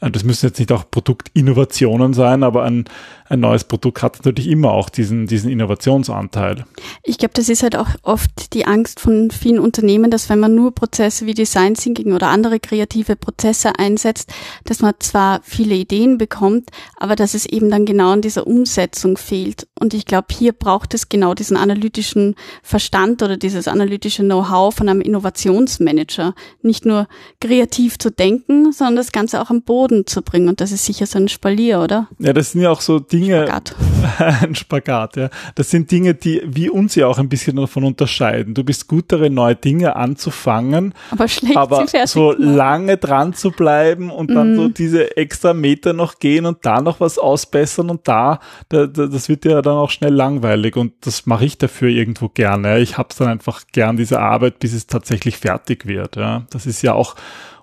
Äh, 0.00 0.10
das 0.10 0.24
müssen 0.24 0.46
jetzt 0.46 0.58
nicht 0.58 0.72
auch 0.72 0.90
Produktinnovationen 0.90 2.14
sein, 2.14 2.42
aber 2.42 2.64
ein, 2.64 2.84
ein 3.28 3.40
neues 3.40 3.64
Produkt 3.64 4.02
hat 4.02 4.24
natürlich 4.24 4.50
immer 4.50 4.72
auch 4.72 4.88
diesen, 4.88 5.26
diesen 5.26 5.50
Innovationsanteil. 5.50 6.64
Ich 7.02 7.18
glaube, 7.18 7.34
das 7.34 7.50
ist 7.50 7.62
halt 7.62 7.76
auch 7.76 7.88
oft 8.02 8.54
die 8.54 8.64
Angst 8.64 9.00
von 9.00 9.30
vielen 9.30 9.58
Unternehmen, 9.58 10.10
dass 10.10 10.30
wenn 10.30 10.40
man 10.40 10.54
nur 10.54 10.74
Prozesse 10.74 11.26
wie 11.26 11.34
Design 11.34 11.74
Thinking 11.74 12.12
oder 12.12 12.28
andere 12.28 12.60
kreative 12.60 13.14
Prozesse 13.16 13.47
einsetzt, 13.78 14.32
dass 14.64 14.80
man 14.80 14.94
zwar 14.98 15.40
viele 15.42 15.74
Ideen 15.74 16.18
bekommt, 16.18 16.70
aber 16.96 17.16
dass 17.16 17.34
es 17.34 17.46
eben 17.46 17.70
dann 17.70 17.86
genau 17.86 18.12
in 18.12 18.22
dieser 18.22 18.46
Umsetzung 18.46 19.16
fehlt. 19.16 19.66
Und 19.78 19.94
ich 19.94 20.06
glaube, 20.06 20.28
hier 20.30 20.52
braucht 20.52 20.94
es 20.94 21.08
genau 21.08 21.34
diesen 21.34 21.56
analytischen 21.56 22.34
Verstand 22.62 23.22
oder 23.22 23.36
dieses 23.36 23.68
analytische 23.68 24.22
Know-how 24.22 24.74
von 24.74 24.88
einem 24.88 25.00
Innovationsmanager. 25.00 26.34
Nicht 26.62 26.84
nur 26.84 27.08
kreativ 27.40 27.98
zu 27.98 28.10
denken, 28.10 28.72
sondern 28.72 28.96
das 28.96 29.12
Ganze 29.12 29.40
auch 29.40 29.50
am 29.50 29.62
Boden 29.62 30.06
zu 30.06 30.22
bringen. 30.22 30.48
Und 30.48 30.60
das 30.60 30.72
ist 30.72 30.84
sicher 30.84 31.06
so 31.06 31.18
ein 31.18 31.28
Spalier, 31.28 31.80
oder? 31.80 32.08
Ja, 32.18 32.32
das 32.32 32.52
sind 32.52 32.62
ja 32.62 32.70
auch 32.70 32.80
so 32.80 32.98
Dinge. 32.98 33.46
Spagat. 33.46 33.74
ein 34.42 34.54
Spagat, 34.54 35.16
ja. 35.16 35.30
Das 35.54 35.70
sind 35.70 35.90
Dinge, 35.90 36.14
die 36.14 36.42
wir 36.44 36.74
uns 36.74 36.94
ja 36.94 37.06
auch 37.06 37.18
ein 37.18 37.28
bisschen 37.28 37.56
davon 37.56 37.84
unterscheiden. 37.84 38.54
Du 38.54 38.64
bist 38.64 38.88
gut 38.88 39.06
darin, 39.08 39.34
neue 39.34 39.54
Dinge 39.54 39.96
anzufangen, 39.96 40.94
aber, 41.10 41.28
schlecht 41.28 41.56
aber 41.56 41.86
so 42.06 42.32
lange 42.32 42.96
dran 42.96 43.32
zu 43.38 43.50
bleiben 43.50 44.10
und 44.10 44.30
dann 44.30 44.52
mm. 44.52 44.56
so 44.56 44.62
mhm. 44.62 44.74
diese 44.74 45.16
extra 45.16 45.54
Meter 45.54 45.92
noch 45.92 46.18
gehen 46.18 46.46
und 46.46 46.66
da 46.66 46.80
noch 46.80 47.00
was 47.00 47.18
ausbessern 47.18 47.90
und 47.90 48.06
da, 48.08 48.40
da, 48.68 48.86
da 48.86 49.06
das 49.06 49.28
wird 49.28 49.44
ja 49.44 49.62
dann 49.62 49.76
auch 49.76 49.90
schnell 49.90 50.12
langweilig 50.12 50.76
und 50.76 50.94
das 51.00 51.26
mache 51.26 51.44
ich 51.44 51.58
dafür 51.58 51.88
irgendwo 51.88 52.28
gerne. 52.28 52.80
Ich 52.80 52.98
habe 52.98 53.14
dann 53.18 53.28
einfach 53.28 53.62
gern 53.72 53.96
diese 53.96 54.20
Arbeit, 54.20 54.58
bis 54.58 54.72
es 54.72 54.86
tatsächlich 54.86 55.38
fertig 55.38 55.86
wird. 55.86 56.16
Ja. 56.16 56.46
Das 56.50 56.66
ist 56.66 56.82
ja 56.82 56.94
auch 56.94 57.14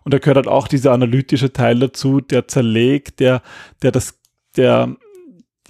und 0.05 0.13
da 0.13 0.19
gehört 0.19 0.37
halt 0.37 0.47
auch 0.47 0.67
dieser 0.67 0.91
analytische 0.91 1.51
Teil 1.51 1.79
dazu, 1.79 2.21
der 2.21 2.47
zerlegt, 2.47 3.19
der, 3.19 3.41
der 3.81 3.91
das, 3.91 4.19
der 4.55 4.95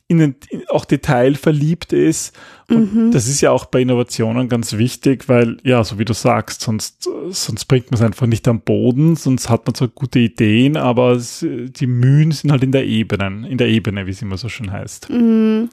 in 0.08 0.20
den, 0.20 0.36
auch 0.70 0.86
detailverliebt 0.86 1.92
ist. 1.92 2.36
Und 2.70 2.94
mhm. 2.94 3.12
das 3.12 3.28
ist 3.28 3.42
ja 3.42 3.52
auch 3.52 3.66
bei 3.66 3.82
Innovationen 3.82 4.50
ganz 4.50 4.74
wichtig, 4.74 5.28
weil, 5.28 5.58
ja, 5.64 5.84
so 5.84 5.98
wie 5.98 6.06
du 6.06 6.14
sagst, 6.14 6.62
sonst, 6.62 7.10
sonst 7.30 7.66
bringt 7.66 7.90
man 7.92 8.00
es 8.00 8.06
einfach 8.06 8.28
nicht 8.28 8.48
am 8.48 8.62
Boden, 8.62 9.16
sonst 9.16 9.50
hat 9.50 9.66
man 9.66 9.74
zwar 9.74 9.88
gute 9.88 10.20
Ideen, 10.20 10.78
aber 10.78 11.14
es, 11.14 11.44
die 11.44 11.88
Mühen 11.88 12.32
sind 12.32 12.52
halt 12.52 12.64
in 12.64 12.72
der 12.72 12.86
Ebene, 12.86 13.48
in 13.50 13.58
der 13.58 13.68
Ebene, 13.68 14.06
wie 14.06 14.12
es 14.12 14.22
immer 14.22 14.38
so 14.38 14.48
schön 14.48 14.72
heißt. 14.72 15.10
Mhm. 15.10 15.70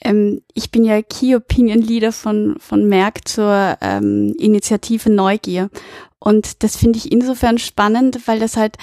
Ähm, 0.00 0.40
ich 0.54 0.70
bin 0.70 0.84
ja 0.84 1.02
Key 1.02 1.34
Opinion 1.34 1.80
Leader 1.80 2.12
von, 2.12 2.56
von 2.58 2.88
Merck 2.88 3.28
zur 3.28 3.76
ähm, 3.80 4.34
Initiative 4.38 5.10
Neugier. 5.10 5.70
Und 6.18 6.62
das 6.62 6.76
finde 6.76 6.98
ich 6.98 7.12
insofern 7.12 7.58
spannend, 7.58 8.26
weil 8.26 8.40
das 8.40 8.56
halt 8.56 8.76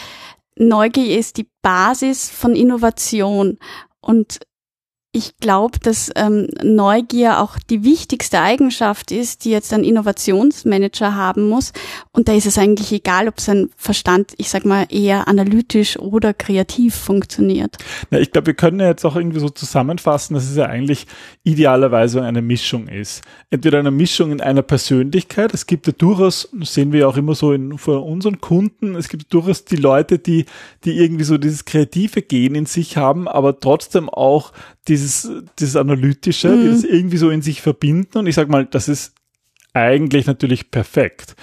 Neugier 0.55 1.17
ist 1.17 1.37
die 1.37 1.47
Basis 1.61 2.29
von 2.29 2.55
Innovation. 2.55 3.57
Und 4.01 4.39
ich 5.15 5.37
glaube, 5.37 5.77
dass 5.79 6.11
ähm, 6.15 6.47
Neugier 6.63 7.39
auch 7.39 7.59
die 7.59 7.83
wichtigste 7.83 8.41
Eigenschaft 8.41 9.11
ist, 9.11 9.45
die 9.45 9.51
jetzt 9.51 9.71
ein 9.71 9.83
Innovationsmanager 9.83 11.15
haben 11.15 11.47
muss. 11.47 11.71
Und 12.11 12.27
da 12.27 12.33
ist 12.33 12.47
es 12.47 12.57
eigentlich 12.57 12.91
egal, 12.91 13.27
ob 13.27 13.39
sein 13.39 13.69
Verstand, 13.77 14.33
ich 14.37 14.49
sag 14.49 14.65
mal, 14.65 14.87
eher 14.89 15.27
analytisch 15.27 15.99
oder 15.99 16.33
kreativ 16.33 16.95
funktioniert. 16.95 17.77
Na, 18.09 18.19
ich 18.19 18.31
glaube, 18.31 18.47
wir 18.47 18.53
können 18.55 18.79
ja 18.79 18.87
jetzt 18.87 19.05
auch 19.05 19.15
irgendwie 19.15 19.39
so 19.39 19.49
zusammenfassen, 19.49 20.33
dass 20.33 20.49
es 20.49 20.55
ja 20.55 20.65
eigentlich 20.65 21.05
idealerweise 21.43 22.23
eine 22.23 22.41
Mischung 22.41 22.87
ist. 22.87 23.21
Entweder 23.51 23.77
eine 23.77 23.91
Mischung 23.91 24.31
in 24.31 24.41
einer 24.41 24.63
Persönlichkeit. 24.63 25.53
Es 25.53 25.67
gibt 25.67 25.85
ja 25.85 25.93
durchaus, 25.95 26.49
sehen 26.61 26.91
wir 26.91 27.01
ja 27.01 27.07
auch 27.07 27.17
immer 27.17 27.35
so 27.35 27.53
in, 27.53 27.77
vor 27.77 28.03
unseren 28.03 28.41
Kunden, 28.41 28.95
es 28.95 29.09
gibt 29.09 29.31
durchaus 29.31 29.63
die 29.63 29.75
Leute, 29.75 30.17
die, 30.17 30.45
die 30.85 30.97
irgendwie 30.97 31.23
so 31.23 31.37
dieses 31.37 31.65
kreative 31.65 32.23
Gen 32.23 32.55
in 32.55 32.65
sich 32.65 32.97
haben, 32.97 33.27
aber 33.27 33.59
trotzdem 33.59 34.09
auch 34.09 34.53
dieses, 34.87 35.29
dieses 35.59 35.75
Analytische, 35.75 36.49
mhm. 36.49 36.61
die 36.61 36.69
das 36.69 36.83
irgendwie 36.83 37.17
so 37.17 37.29
in 37.29 37.41
sich 37.41 37.61
verbinden. 37.61 38.17
Und 38.17 38.27
ich 38.27 38.35
sag 38.35 38.49
mal, 38.49 38.65
das 38.65 38.87
ist 38.87 39.13
eigentlich 39.73 40.27
natürlich 40.27 40.71
perfekt. 40.71 41.35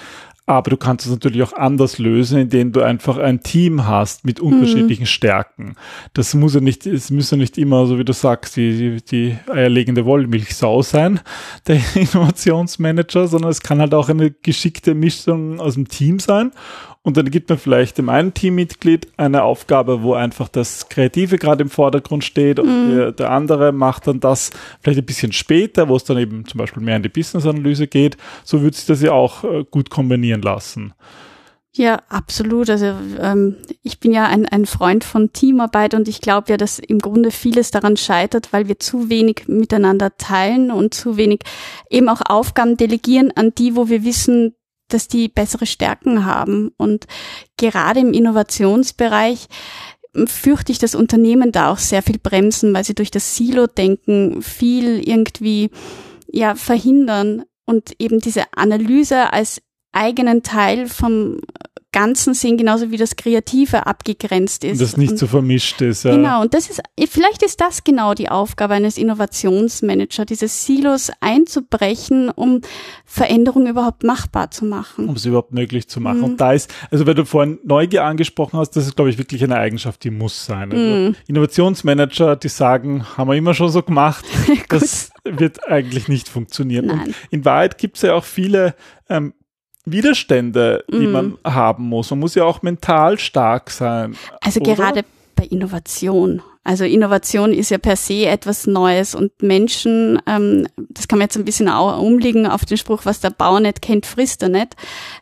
Aber 0.46 0.70
du 0.70 0.76
kannst 0.76 1.06
es 1.06 1.12
natürlich 1.12 1.44
auch 1.44 1.52
anders 1.52 1.98
lösen, 1.98 2.40
indem 2.40 2.72
du 2.72 2.82
einfach 2.82 3.18
ein 3.18 3.40
Team 3.40 3.86
hast 3.86 4.24
mit 4.24 4.40
unterschiedlichen 4.40 5.04
mhm. 5.04 5.06
Stärken. 5.06 5.76
Das 6.12 6.34
muss 6.34 6.54
ja 6.54 6.60
nicht, 6.60 6.86
es 6.86 7.12
muss 7.12 7.30
ja 7.30 7.36
nicht 7.36 7.56
immer, 7.56 7.86
so 7.86 8.00
wie 8.00 8.04
du 8.04 8.12
sagst, 8.12 8.56
die, 8.56 8.98
die, 8.98 9.04
die 9.04 9.36
eierlegende 9.48 10.04
Wollmilchsau 10.04 10.82
sein, 10.82 11.20
der 11.68 11.80
Innovationsmanager, 11.94 13.28
sondern 13.28 13.52
es 13.52 13.60
kann 13.60 13.78
halt 13.78 13.94
auch 13.94 14.08
eine 14.08 14.32
geschickte 14.32 14.94
Mischung 14.94 15.60
aus 15.60 15.74
dem 15.74 15.86
Team 15.86 16.18
sein. 16.18 16.50
Und 17.02 17.16
dann 17.16 17.30
gibt 17.30 17.48
man 17.48 17.58
vielleicht 17.58 17.96
dem 17.96 18.10
einen 18.10 18.34
Teammitglied 18.34 19.08
eine 19.16 19.42
Aufgabe, 19.42 20.02
wo 20.02 20.12
einfach 20.12 20.48
das 20.48 20.90
Kreative 20.90 21.38
gerade 21.38 21.62
im 21.62 21.70
Vordergrund 21.70 22.24
steht 22.24 22.58
und 22.58 22.88
mhm. 22.88 22.94
der, 22.94 23.12
der, 23.12 23.30
andere 23.30 23.72
macht 23.72 24.06
dann 24.06 24.20
das 24.20 24.50
vielleicht 24.82 24.98
ein 24.98 25.06
bisschen 25.06 25.32
später, 25.32 25.88
wo 25.88 25.96
es 25.96 26.04
dann 26.04 26.18
eben 26.18 26.44
zum 26.44 26.58
Beispiel 26.58 26.82
mehr 26.82 26.96
in 26.96 27.02
die 27.02 27.08
Business-Analyse 27.08 27.86
geht. 27.86 28.18
So 28.44 28.60
würde 28.60 28.76
sich 28.76 28.84
das 28.84 29.00
ja 29.00 29.12
auch 29.12 29.44
äh, 29.44 29.64
gut 29.70 29.88
kombinieren 29.88 30.42
lassen. 30.42 30.92
Ja, 31.72 32.00
absolut. 32.08 32.68
Also 32.68 32.92
ähm, 33.18 33.56
ich 33.82 34.00
bin 34.00 34.12
ja 34.12 34.26
ein, 34.26 34.44
ein 34.46 34.66
Freund 34.66 35.04
von 35.04 35.32
Teamarbeit 35.32 35.94
und 35.94 36.08
ich 36.08 36.20
glaube 36.20 36.50
ja, 36.50 36.56
dass 36.56 36.80
im 36.80 36.98
Grunde 36.98 37.30
vieles 37.30 37.70
daran 37.70 37.96
scheitert, 37.96 38.52
weil 38.52 38.66
wir 38.66 38.80
zu 38.80 39.08
wenig 39.08 39.44
miteinander 39.46 40.16
teilen 40.18 40.72
und 40.72 40.94
zu 40.94 41.16
wenig 41.16 41.42
eben 41.88 42.08
auch 42.08 42.20
Aufgaben 42.26 42.76
delegieren 42.76 43.32
an 43.36 43.54
die, 43.56 43.76
wo 43.76 43.88
wir 43.88 44.04
wissen, 44.04 44.56
dass 44.92 45.08
die 45.08 45.28
bessere 45.28 45.66
Stärken 45.66 46.24
haben. 46.24 46.72
Und 46.76 47.06
gerade 47.56 48.00
im 48.00 48.12
Innovationsbereich 48.12 49.48
fürchte 50.26 50.72
ich, 50.72 50.78
dass 50.78 50.94
Unternehmen 50.94 51.52
da 51.52 51.70
auch 51.70 51.78
sehr 51.78 52.02
viel 52.02 52.18
bremsen, 52.18 52.74
weil 52.74 52.84
sie 52.84 52.94
durch 52.94 53.10
das 53.10 53.36
Silo-Denken 53.36 54.42
viel 54.42 55.06
irgendwie 55.08 55.70
ja 56.30 56.54
verhindern 56.54 57.44
und 57.64 57.94
eben 57.98 58.20
diese 58.20 58.44
Analyse 58.56 59.32
als 59.32 59.62
eigenen 59.92 60.42
Teil 60.42 60.88
vom 60.88 61.40
Ganzen 61.92 62.34
sehen, 62.34 62.56
genauso 62.56 62.90
wie 62.90 62.96
das 62.96 63.16
Kreative 63.16 63.86
abgegrenzt 63.86 64.62
ist. 64.64 64.80
Das 64.80 64.96
nicht 64.96 65.12
und, 65.12 65.18
so 65.18 65.26
vermischt 65.26 65.80
ist. 65.80 66.04
Ja. 66.04 66.14
Genau, 66.14 66.42
und 66.42 66.54
das 66.54 66.70
ist, 66.70 66.80
vielleicht 67.08 67.42
ist 67.42 67.60
das 67.60 67.82
genau 67.82 68.14
die 68.14 68.28
Aufgabe 68.28 68.74
eines 68.74 68.96
Innovationsmanagers, 68.96 70.26
diese 70.28 70.46
Silos 70.46 71.10
einzubrechen, 71.20 72.30
um 72.30 72.60
Veränderungen 73.04 73.66
überhaupt 73.66 74.04
machbar 74.04 74.52
zu 74.52 74.64
machen. 74.64 75.08
Um 75.08 75.16
es 75.16 75.24
überhaupt 75.24 75.52
möglich 75.52 75.88
zu 75.88 76.00
machen. 76.00 76.18
Mhm. 76.18 76.24
Und 76.24 76.40
da 76.40 76.52
ist, 76.52 76.72
also 76.92 77.06
wenn 77.06 77.16
du 77.16 77.24
vorhin 77.24 77.58
Neugier 77.64 78.04
angesprochen 78.04 78.58
hast, 78.58 78.70
das 78.76 78.86
ist, 78.86 78.94
glaube 78.94 79.10
ich, 79.10 79.18
wirklich 79.18 79.42
eine 79.42 79.56
Eigenschaft, 79.56 80.04
die 80.04 80.10
muss 80.10 80.46
sein. 80.46 80.70
Also 80.70 80.84
mhm. 80.84 81.16
Innovationsmanager, 81.26 82.36
die 82.36 82.48
sagen, 82.48 83.04
haben 83.16 83.28
wir 83.28 83.34
immer 83.34 83.54
schon 83.54 83.70
so 83.70 83.82
gemacht, 83.82 84.24
das 84.68 85.10
wird 85.24 85.68
eigentlich 85.68 86.06
nicht 86.06 86.28
funktionieren. 86.28 86.86
Nein. 86.86 87.00
Und 87.00 87.14
in 87.30 87.44
Wahrheit 87.44 87.78
gibt 87.78 87.96
es 87.96 88.02
ja 88.02 88.14
auch 88.14 88.24
viele 88.24 88.74
ähm, 89.08 89.34
Widerstände, 89.84 90.84
die 90.90 91.06
mm. 91.06 91.12
man 91.12 91.38
haben 91.44 91.84
muss. 91.84 92.10
Man 92.10 92.20
muss 92.20 92.34
ja 92.34 92.44
auch 92.44 92.62
mental 92.62 93.18
stark 93.18 93.70
sein. 93.70 94.16
Also 94.40 94.60
oder? 94.60 94.74
gerade 94.74 95.04
bei 95.36 95.44
Innovation. 95.44 96.42
Also 96.62 96.84
Innovation 96.84 97.54
ist 97.54 97.70
ja 97.70 97.78
per 97.78 97.96
se 97.96 98.26
etwas 98.26 98.66
Neues 98.66 99.14
und 99.14 99.42
Menschen, 99.42 100.20
ähm, 100.26 100.66
das 100.76 101.08
kann 101.08 101.18
man 101.18 101.24
jetzt 101.24 101.36
ein 101.38 101.46
bisschen 101.46 101.68
umlegen 101.68 102.46
auf 102.46 102.66
den 102.66 102.76
Spruch, 102.76 103.06
was 103.06 103.20
der 103.20 103.30
Bauer 103.30 103.60
nicht 103.60 103.80
kennt, 103.80 104.04
frisst 104.04 104.42
er 104.42 104.50
nicht. 104.50 104.76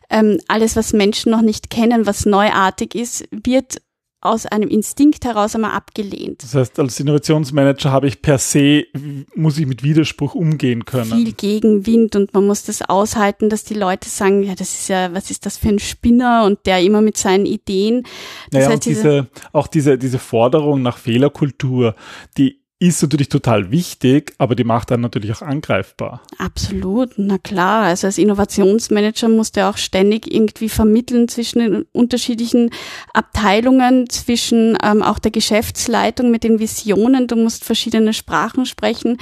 Ähm, 0.09 0.39
alles, 0.49 0.75
was 0.75 0.91
Menschen 0.91 1.31
noch 1.31 1.41
nicht 1.41 1.69
kennen, 1.69 2.05
was 2.05 2.25
neuartig 2.25 2.93
ist, 2.93 3.25
wird 3.31 3.81
aus 4.21 4.45
einem 4.45 4.67
Instinkt 4.67 5.23
heraus 5.23 5.55
einmal 5.55 5.71
abgelehnt. 5.71 6.43
Das 6.43 6.53
heißt, 6.53 6.79
als 6.79 6.99
Innovationsmanager 6.99 7.91
habe 7.91 8.07
ich 8.07 8.21
per 8.21 8.37
se, 8.37 8.85
muss 9.33 9.57
ich 9.57 9.65
mit 9.65 9.81
Widerspruch 9.81 10.35
umgehen 10.35 10.83
können. 10.83 11.11
Viel 11.11 11.31
Gegenwind 11.31 12.15
und 12.15 12.33
man 12.33 12.45
muss 12.45 12.63
das 12.63 12.81
aushalten, 12.81 13.49
dass 13.49 13.63
die 13.63 13.75
Leute 13.75 14.09
sagen, 14.09 14.43
ja, 14.43 14.55
das 14.55 14.73
ist 14.73 14.89
ja, 14.89 15.13
was 15.13 15.31
ist 15.31 15.45
das 15.45 15.57
für 15.57 15.69
ein 15.69 15.79
Spinner 15.79 16.43
und 16.45 16.65
der 16.65 16.81
immer 16.81 17.01
mit 17.01 17.15
seinen 17.15 17.45
Ideen. 17.45 18.03
Das 18.51 18.63
naja, 18.63 18.69
heißt, 18.71 18.85
diese, 18.85 19.01
diese, 19.01 19.27
auch 19.53 19.67
diese, 19.67 19.97
diese 19.97 20.19
Forderung 20.19 20.81
nach 20.81 20.97
Fehlerkultur, 20.97 21.95
die 22.37 22.59
ist 22.81 23.01
natürlich 23.01 23.27
total 23.27 23.71
wichtig, 23.71 24.33
aber 24.37 24.55
die 24.55 24.63
macht 24.63 24.89
dann 24.89 25.01
natürlich 25.01 25.33
auch 25.33 25.41
angreifbar. 25.41 26.21
Absolut, 26.37 27.11
na 27.17 27.37
klar. 27.37 27.83
Also 27.83 28.07
als 28.07 28.17
Innovationsmanager 28.17 29.27
musst 29.27 29.57
du 29.57 29.67
auch 29.67 29.75
ständig 29.75 30.33
irgendwie 30.33 30.69
vermitteln 30.69 31.27
zwischen 31.27 31.59
den 31.59 31.85
unterschiedlichen 31.91 32.71
Abteilungen, 33.13 34.09
zwischen 34.09 34.77
ähm, 34.81 35.03
auch 35.03 35.19
der 35.19 35.31
Geschäftsleitung 35.31 36.31
mit 36.31 36.45
den 36.45 36.59
Visionen. 36.59 37.27
Du 37.27 37.35
musst 37.35 37.65
verschiedene 37.65 38.13
Sprachen 38.13 38.65
sprechen. 38.65 39.17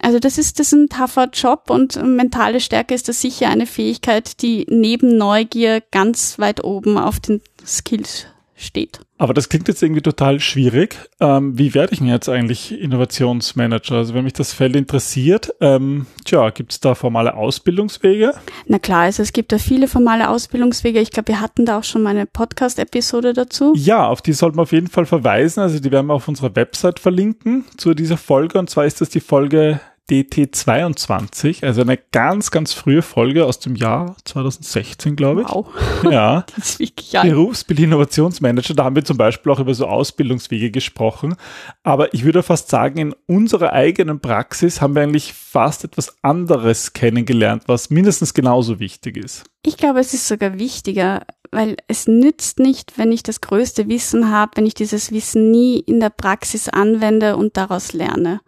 Also 0.00 0.20
das 0.20 0.38
ist, 0.38 0.60
das 0.60 0.68
ist 0.68 0.72
ein 0.72 0.88
tougher 0.88 1.28
Job 1.32 1.70
und 1.70 2.00
mentale 2.04 2.60
Stärke 2.60 2.94
ist 2.94 3.08
das 3.08 3.20
sicher 3.20 3.48
eine 3.48 3.66
Fähigkeit, 3.66 4.40
die 4.42 4.64
neben 4.70 5.16
Neugier 5.16 5.82
ganz 5.90 6.38
weit 6.38 6.62
oben 6.62 6.98
auf 6.98 7.18
den 7.18 7.40
Skills 7.66 8.26
steht. 8.56 9.00
Aber 9.18 9.34
das 9.34 9.48
klingt 9.48 9.68
jetzt 9.68 9.82
irgendwie 9.82 10.02
total 10.02 10.40
schwierig. 10.40 10.96
Ähm, 11.20 11.56
wie 11.56 11.74
werde 11.74 11.92
ich 11.92 12.00
denn 12.00 12.08
jetzt 12.08 12.28
eigentlich 12.28 12.72
Innovationsmanager? 12.72 13.96
Also 13.96 14.14
wenn 14.14 14.24
mich 14.24 14.32
das 14.32 14.52
Feld 14.52 14.74
interessiert, 14.74 15.54
ähm, 15.60 16.06
tja, 16.24 16.50
gibt 16.50 16.72
es 16.72 16.80
da 16.80 16.94
formale 16.94 17.34
Ausbildungswege? 17.34 18.34
Na 18.66 18.78
klar, 18.78 19.02
also 19.02 19.22
es 19.22 19.32
gibt 19.32 19.52
da 19.52 19.58
viele 19.58 19.86
formale 19.86 20.28
Ausbildungswege. 20.28 21.00
Ich 21.00 21.10
glaube, 21.10 21.28
wir 21.28 21.40
hatten 21.40 21.66
da 21.66 21.78
auch 21.78 21.84
schon 21.84 22.02
mal 22.02 22.10
eine 22.10 22.26
Podcast-Episode 22.26 23.32
dazu. 23.32 23.74
Ja, 23.76 24.08
auf 24.08 24.22
die 24.22 24.32
sollten 24.32 24.58
wir 24.58 24.62
auf 24.62 24.72
jeden 24.72 24.88
Fall 24.88 25.06
verweisen. 25.06 25.60
Also 25.60 25.78
die 25.78 25.90
werden 25.92 26.08
wir 26.08 26.14
auf 26.14 26.26
unserer 26.26 26.56
Website 26.56 26.98
verlinken 26.98 27.64
zu 27.76 27.94
dieser 27.94 28.16
Folge. 28.16 28.58
Und 28.58 28.70
zwar 28.70 28.86
ist 28.86 29.00
das 29.00 29.08
die 29.08 29.20
Folge 29.20 29.80
DT22, 30.12 31.64
also 31.64 31.80
eine 31.80 31.96
ganz, 31.96 32.50
ganz 32.50 32.74
frühe 32.74 33.00
Folge 33.00 33.46
aus 33.46 33.60
dem 33.60 33.76
Jahr 33.76 34.14
2016, 34.26 35.16
glaube 35.16 35.42
ich. 35.42 35.48
Wow. 35.48 35.66
Ja. 36.10 36.44
Das 36.56 36.70
ist 36.70 36.80
wirklich 36.80 37.18
alt. 37.18 37.30
Berufsbild 37.30 37.80
Innovationsmanager, 37.80 38.74
da 38.74 38.84
haben 38.84 38.94
wir 38.94 39.04
zum 39.04 39.16
Beispiel 39.16 39.50
auch 39.52 39.58
über 39.58 39.74
so 39.74 39.86
Ausbildungswege 39.86 40.70
gesprochen. 40.70 41.36
Aber 41.82 42.12
ich 42.12 42.24
würde 42.24 42.42
fast 42.42 42.68
sagen, 42.68 42.98
in 42.98 43.14
unserer 43.26 43.72
eigenen 43.72 44.20
Praxis 44.20 44.80
haben 44.80 44.94
wir 44.94 45.02
eigentlich 45.02 45.32
fast 45.32 45.84
etwas 45.84 46.16
anderes 46.22 46.92
kennengelernt, 46.92 47.64
was 47.66 47.90
mindestens 47.90 48.34
genauso 48.34 48.80
wichtig 48.80 49.16
ist. 49.16 49.44
Ich 49.64 49.76
glaube, 49.76 50.00
es 50.00 50.12
ist 50.12 50.28
sogar 50.28 50.58
wichtiger, 50.58 51.22
weil 51.50 51.76
es 51.88 52.06
nützt 52.06 52.58
nicht, 52.58 52.98
wenn 52.98 53.12
ich 53.12 53.22
das 53.22 53.40
größte 53.40 53.88
Wissen 53.88 54.30
habe, 54.30 54.52
wenn 54.56 54.66
ich 54.66 54.74
dieses 54.74 55.10
Wissen 55.10 55.50
nie 55.50 55.78
in 55.78 56.00
der 56.00 56.10
Praxis 56.10 56.68
anwende 56.68 57.36
und 57.36 57.56
daraus 57.56 57.92
lerne. 57.92 58.40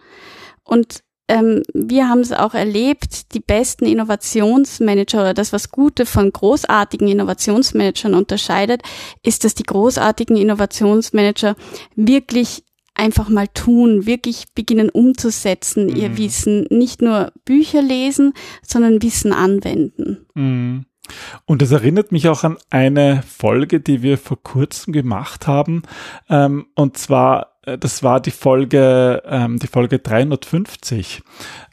Und 0.65 1.05
ähm, 1.29 1.63
wir 1.73 2.09
haben 2.09 2.21
es 2.21 2.33
auch 2.33 2.55
erlebt, 2.55 3.35
die 3.35 3.41
besten 3.41 3.87
Innovationsmanager 3.87 5.21
oder 5.21 5.35
das, 5.35 5.53
was 5.53 5.71
gute 5.71 6.05
von 6.05 6.31
großartigen 6.31 7.09
Innovationsmanagern 7.09 8.15
unterscheidet, 8.15 8.83
ist, 9.23 9.45
dass 9.45 9.55
die 9.55 9.63
großartigen 9.63 10.37
Innovationsmanager 10.37 11.57
wirklich 11.97 12.65
einfach 12.95 13.29
mal 13.29 13.49
tun, 13.49 14.07
wirklich 14.07 14.53
beginnen 14.55 14.89
umzusetzen, 14.89 15.87
mhm. 15.87 15.97
ihr 15.97 16.17
Wissen, 16.17 16.67
nicht 16.71 17.03
nur 17.03 17.33
Bücher 17.45 17.83
lesen, 17.83 18.35
sondern 18.63 19.03
Wissen 19.03 19.33
anwenden. 19.33 20.27
Mhm. 20.35 20.87
Und 21.45 21.61
das 21.61 21.71
erinnert 21.71 22.13
mich 22.13 22.29
auch 22.29 22.45
an 22.45 22.57
eine 22.71 23.23
Folge, 23.23 23.81
die 23.81 24.03
wir 24.03 24.17
vor 24.17 24.43
kurzem 24.43 24.93
gemacht 24.93 25.47
haben. 25.47 25.83
Ähm, 26.31 26.67
und 26.75 26.97
zwar 26.97 27.54
das 27.79 28.03
war 28.03 28.21
die 28.21 28.31
Folge, 28.31 29.23
ähm, 29.27 29.59
die 29.59 29.67
Folge 29.67 29.99
350. 29.99 31.23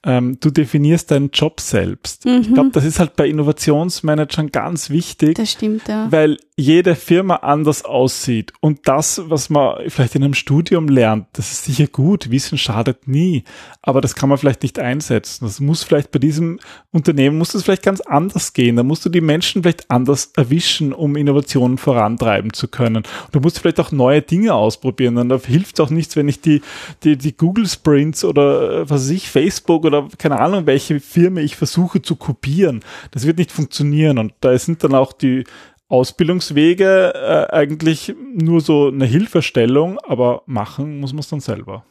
Ähm, 0.04 0.40
du 0.40 0.50
definierst 0.50 1.12
deinen 1.12 1.30
Job 1.30 1.60
selbst. 1.60 2.26
Mhm. 2.26 2.42
Ich 2.42 2.54
glaube, 2.54 2.70
das 2.72 2.86
ist 2.86 3.00
halt 3.00 3.16
bei 3.16 3.28
Innovationsmanagern 3.28 4.50
ganz 4.52 4.90
wichtig. 4.90 5.36
Das 5.36 5.52
stimmt, 5.52 5.88
ja. 5.88 6.12
Weil 6.12 6.38
jede 6.56 6.96
Firma 6.96 7.38
anders 7.38 7.86
aussieht. 7.86 8.54
Und 8.62 8.88
das, 8.88 9.22
was 9.26 9.50
man 9.50 9.90
vielleicht 9.90 10.16
in 10.16 10.24
einem 10.24 10.34
Studium 10.34 10.88
lernt, 10.88 11.28
das 11.34 11.52
ist 11.52 11.66
sicher 11.66 11.88
gut. 11.88 12.32
Wissen 12.32 12.58
schadet 12.58 13.08
nie. 13.08 13.44
Aber 13.82 14.02
das 14.02 14.16
kann 14.16 14.30
man 14.30 14.38
vielleicht 14.38 14.64
nicht 14.64 14.80
einsetzen. 14.80 15.46
Das 15.46 15.60
muss 15.60 15.84
vielleicht 15.84 16.12
bei 16.12 16.20
diesem 16.20 16.60
Unternehmen, 16.92 17.38
muss 17.38 17.52
das 17.52 17.64
vielleicht 17.64 17.84
ganz 17.84 18.02
anders 18.02 18.54
gehen. 18.54 18.76
Da 18.76 18.84
musst 18.84 19.06
du 19.06 19.10
die 19.10 19.22
Menschen 19.22 19.64
vielleicht 19.64 19.90
anders 19.90 20.32
erwischen, 20.36 20.94
um 20.94 21.16
Innovationen 21.16 21.78
vorantreiben 21.78 22.54
zu 22.54 22.68
können. 22.68 22.98
Und 22.98 23.08
du 23.32 23.40
musst 23.40 23.60
vielleicht 23.60 23.80
auch 23.80 23.92
neue 23.92 24.22
Dinge 24.22 24.54
ausprobieren. 24.54 25.16
Dann 25.16 25.40
hilft 25.40 25.80
auch 25.82 25.90
nichts, 25.90 26.16
wenn 26.16 26.28
ich 26.28 26.42
die, 26.42 26.62
die, 27.04 27.18
die 27.18 27.36
Google 27.36 27.68
Sprints 27.68 28.24
oder 28.24 28.82
äh, 28.82 28.90
was 28.90 29.04
weiß 29.04 29.10
ich, 29.10 29.30
Facebook 29.30 29.86
oder 29.86 30.08
keine 30.18 30.40
Ahnung, 30.40 30.66
welche 30.66 31.00
Firma 31.00 31.42
ich 31.42 31.56
versuche 31.56 32.02
zu 32.02 32.16
kopieren. 32.16 32.82
Das 33.12 33.26
wird 33.26 33.38
nicht 33.38 33.52
funktionieren. 33.52 34.18
Und 34.18 34.34
da 34.42 34.58
sind 34.58 34.84
dann 34.84 34.96
auch 34.96 35.14
die 35.14 35.44
Ausbildungswege 35.92 37.14
äh, 37.14 37.54
eigentlich 37.54 38.16
nur 38.34 38.62
so 38.62 38.88
eine 38.88 39.06
Hilfestellung, 39.06 40.00
aber 40.00 40.44
machen 40.46 41.02
muss 41.02 41.12
man 41.12 41.20
es 41.20 41.28
dann 41.28 41.42
selber. 41.42 41.86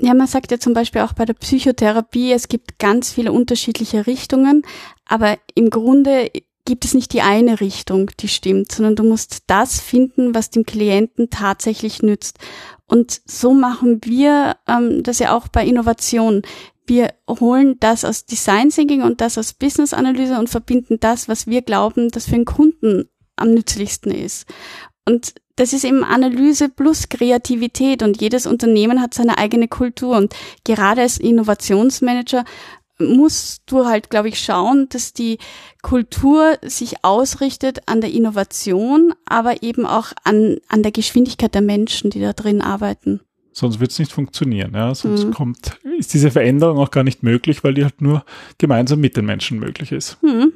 Ja, 0.00 0.14
man 0.14 0.26
sagt 0.26 0.50
ja 0.50 0.58
zum 0.58 0.72
Beispiel 0.72 1.02
auch 1.02 1.12
bei 1.12 1.26
der 1.26 1.34
Psychotherapie, 1.34 2.32
es 2.32 2.48
gibt 2.48 2.78
ganz 2.78 3.12
viele 3.12 3.30
unterschiedliche 3.30 4.06
Richtungen, 4.06 4.62
aber 5.04 5.36
im 5.54 5.68
Grunde 5.68 6.30
gibt 6.64 6.84
es 6.84 6.94
nicht 6.94 7.12
die 7.12 7.22
eine 7.22 7.60
Richtung, 7.60 8.10
die 8.20 8.28
stimmt, 8.28 8.72
sondern 8.72 8.96
du 8.96 9.04
musst 9.04 9.44
das 9.48 9.80
finden, 9.80 10.34
was 10.34 10.50
dem 10.50 10.64
Klienten 10.64 11.30
tatsächlich 11.30 12.02
nützt. 12.02 12.38
Und 12.86 13.20
so 13.24 13.52
machen 13.52 14.00
wir 14.04 14.56
ähm, 14.68 15.02
das 15.02 15.18
ja 15.18 15.36
auch 15.36 15.48
bei 15.48 15.66
Innovation. 15.66 16.42
Wir 16.86 17.14
holen 17.28 17.76
das 17.80 18.04
aus 18.04 18.26
Design 18.26 18.70
Thinking 18.70 19.02
und 19.02 19.20
das 19.20 19.38
aus 19.38 19.54
Business 19.54 19.94
Analyse 19.94 20.38
und 20.38 20.50
verbinden 20.50 20.98
das, 21.00 21.28
was 21.28 21.46
wir 21.46 21.62
glauben, 21.62 22.10
das 22.10 22.26
für 22.26 22.32
den 22.32 22.44
Kunden 22.44 23.08
am 23.36 23.54
nützlichsten 23.54 24.12
ist. 24.12 24.46
Und 25.04 25.34
das 25.56 25.72
ist 25.72 25.84
eben 25.84 26.04
Analyse 26.04 26.68
plus 26.68 27.08
Kreativität 27.08 28.02
und 28.02 28.20
jedes 28.20 28.46
Unternehmen 28.46 29.02
hat 29.02 29.14
seine 29.14 29.38
eigene 29.38 29.68
Kultur 29.68 30.16
und 30.16 30.34
gerade 30.64 31.02
als 31.02 31.18
Innovationsmanager 31.18 32.44
musst 32.98 33.62
du 33.66 33.86
halt, 33.86 34.10
glaube 34.10 34.28
ich, 34.28 34.38
schauen, 34.38 34.88
dass 34.90 35.12
die 35.12 35.38
Kultur 35.82 36.58
sich 36.62 37.04
ausrichtet 37.04 37.80
an 37.86 38.00
der 38.00 38.12
Innovation, 38.12 39.14
aber 39.24 39.62
eben 39.62 39.86
auch 39.86 40.12
an, 40.24 40.58
an 40.68 40.82
der 40.82 40.92
Geschwindigkeit 40.92 41.54
der 41.54 41.62
Menschen, 41.62 42.10
die 42.10 42.20
da 42.20 42.32
drin 42.32 42.60
arbeiten. 42.60 43.20
Sonst 43.52 43.80
wird 43.80 43.90
es 43.90 43.98
nicht 43.98 44.12
funktionieren. 44.12 44.72
Ja? 44.74 44.94
Sonst 44.94 45.26
mhm. 45.26 45.32
kommt, 45.32 45.78
ist 45.98 46.14
diese 46.14 46.30
Veränderung 46.30 46.78
auch 46.78 46.90
gar 46.90 47.04
nicht 47.04 47.22
möglich, 47.22 47.62
weil 47.64 47.74
die 47.74 47.84
halt 47.84 48.00
nur 48.00 48.24
gemeinsam 48.58 49.00
mit 49.00 49.16
den 49.16 49.26
Menschen 49.26 49.58
möglich 49.58 49.92
ist. 49.92 50.22
Mhm. 50.22 50.52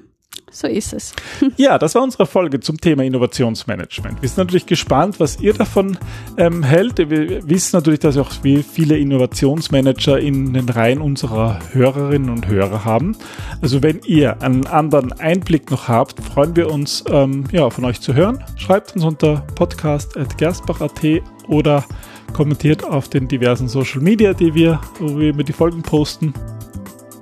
So 0.50 0.66
ist 0.66 0.92
es. 0.92 1.12
Ja, 1.56 1.78
das 1.78 1.94
war 1.94 2.02
unsere 2.02 2.26
Folge 2.26 2.60
zum 2.60 2.80
Thema 2.80 3.02
Innovationsmanagement. 3.02 4.20
Wir 4.22 4.28
sind 4.28 4.38
natürlich 4.38 4.66
gespannt, 4.66 5.18
was 5.20 5.40
ihr 5.40 5.54
davon 5.54 5.98
ähm, 6.36 6.62
hält. 6.62 6.98
Wir 6.98 7.48
wissen 7.48 7.76
natürlich, 7.76 8.00
dass 8.00 8.14
wir 8.14 8.22
auch 8.22 8.30
viele 8.30 8.96
Innovationsmanager 8.96 10.18
in 10.18 10.52
den 10.52 10.68
Reihen 10.68 11.00
unserer 11.00 11.58
Hörerinnen 11.72 12.30
und 12.30 12.46
Hörer 12.48 12.84
haben. 12.84 13.16
Also 13.60 13.82
wenn 13.82 14.00
ihr 14.06 14.42
einen 14.42 14.66
anderen 14.66 15.12
Einblick 15.12 15.70
noch 15.70 15.88
habt, 15.88 16.20
freuen 16.22 16.56
wir 16.56 16.70
uns, 16.70 17.04
ähm, 17.10 17.44
ja, 17.52 17.68
von 17.70 17.84
euch 17.84 18.00
zu 18.00 18.14
hören. 18.14 18.42
Schreibt 18.56 18.94
uns 18.94 19.04
unter 19.04 19.46
podcast.gerstbach.at 19.54 21.22
oder 21.48 21.84
kommentiert 22.32 22.84
auf 22.84 23.08
den 23.08 23.28
diversen 23.28 23.68
Social 23.68 24.00
Media, 24.00 24.34
die 24.34 24.54
wir, 24.54 24.80
wo 24.98 25.18
wir 25.18 25.32
die 25.32 25.52
Folgen 25.52 25.82
posten. 25.82 26.34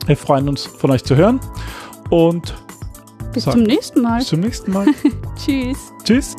Wir 0.07 0.17
freuen 0.17 0.49
uns, 0.49 0.67
von 0.67 0.91
euch 0.91 1.05
zu 1.05 1.17
hören 1.17 1.41
und 2.11 2.55
bis 3.35 3.45
Sag, 3.45 3.55
zum 3.55 3.63
nächsten 3.65 4.01
Mal. 4.01 4.19
Bis 4.19 4.29
zum 4.29 4.41
nächsten 4.41 4.73
Mal. 4.73 4.87
Tschüss. 5.45 5.93
Tschüss. 6.05 6.37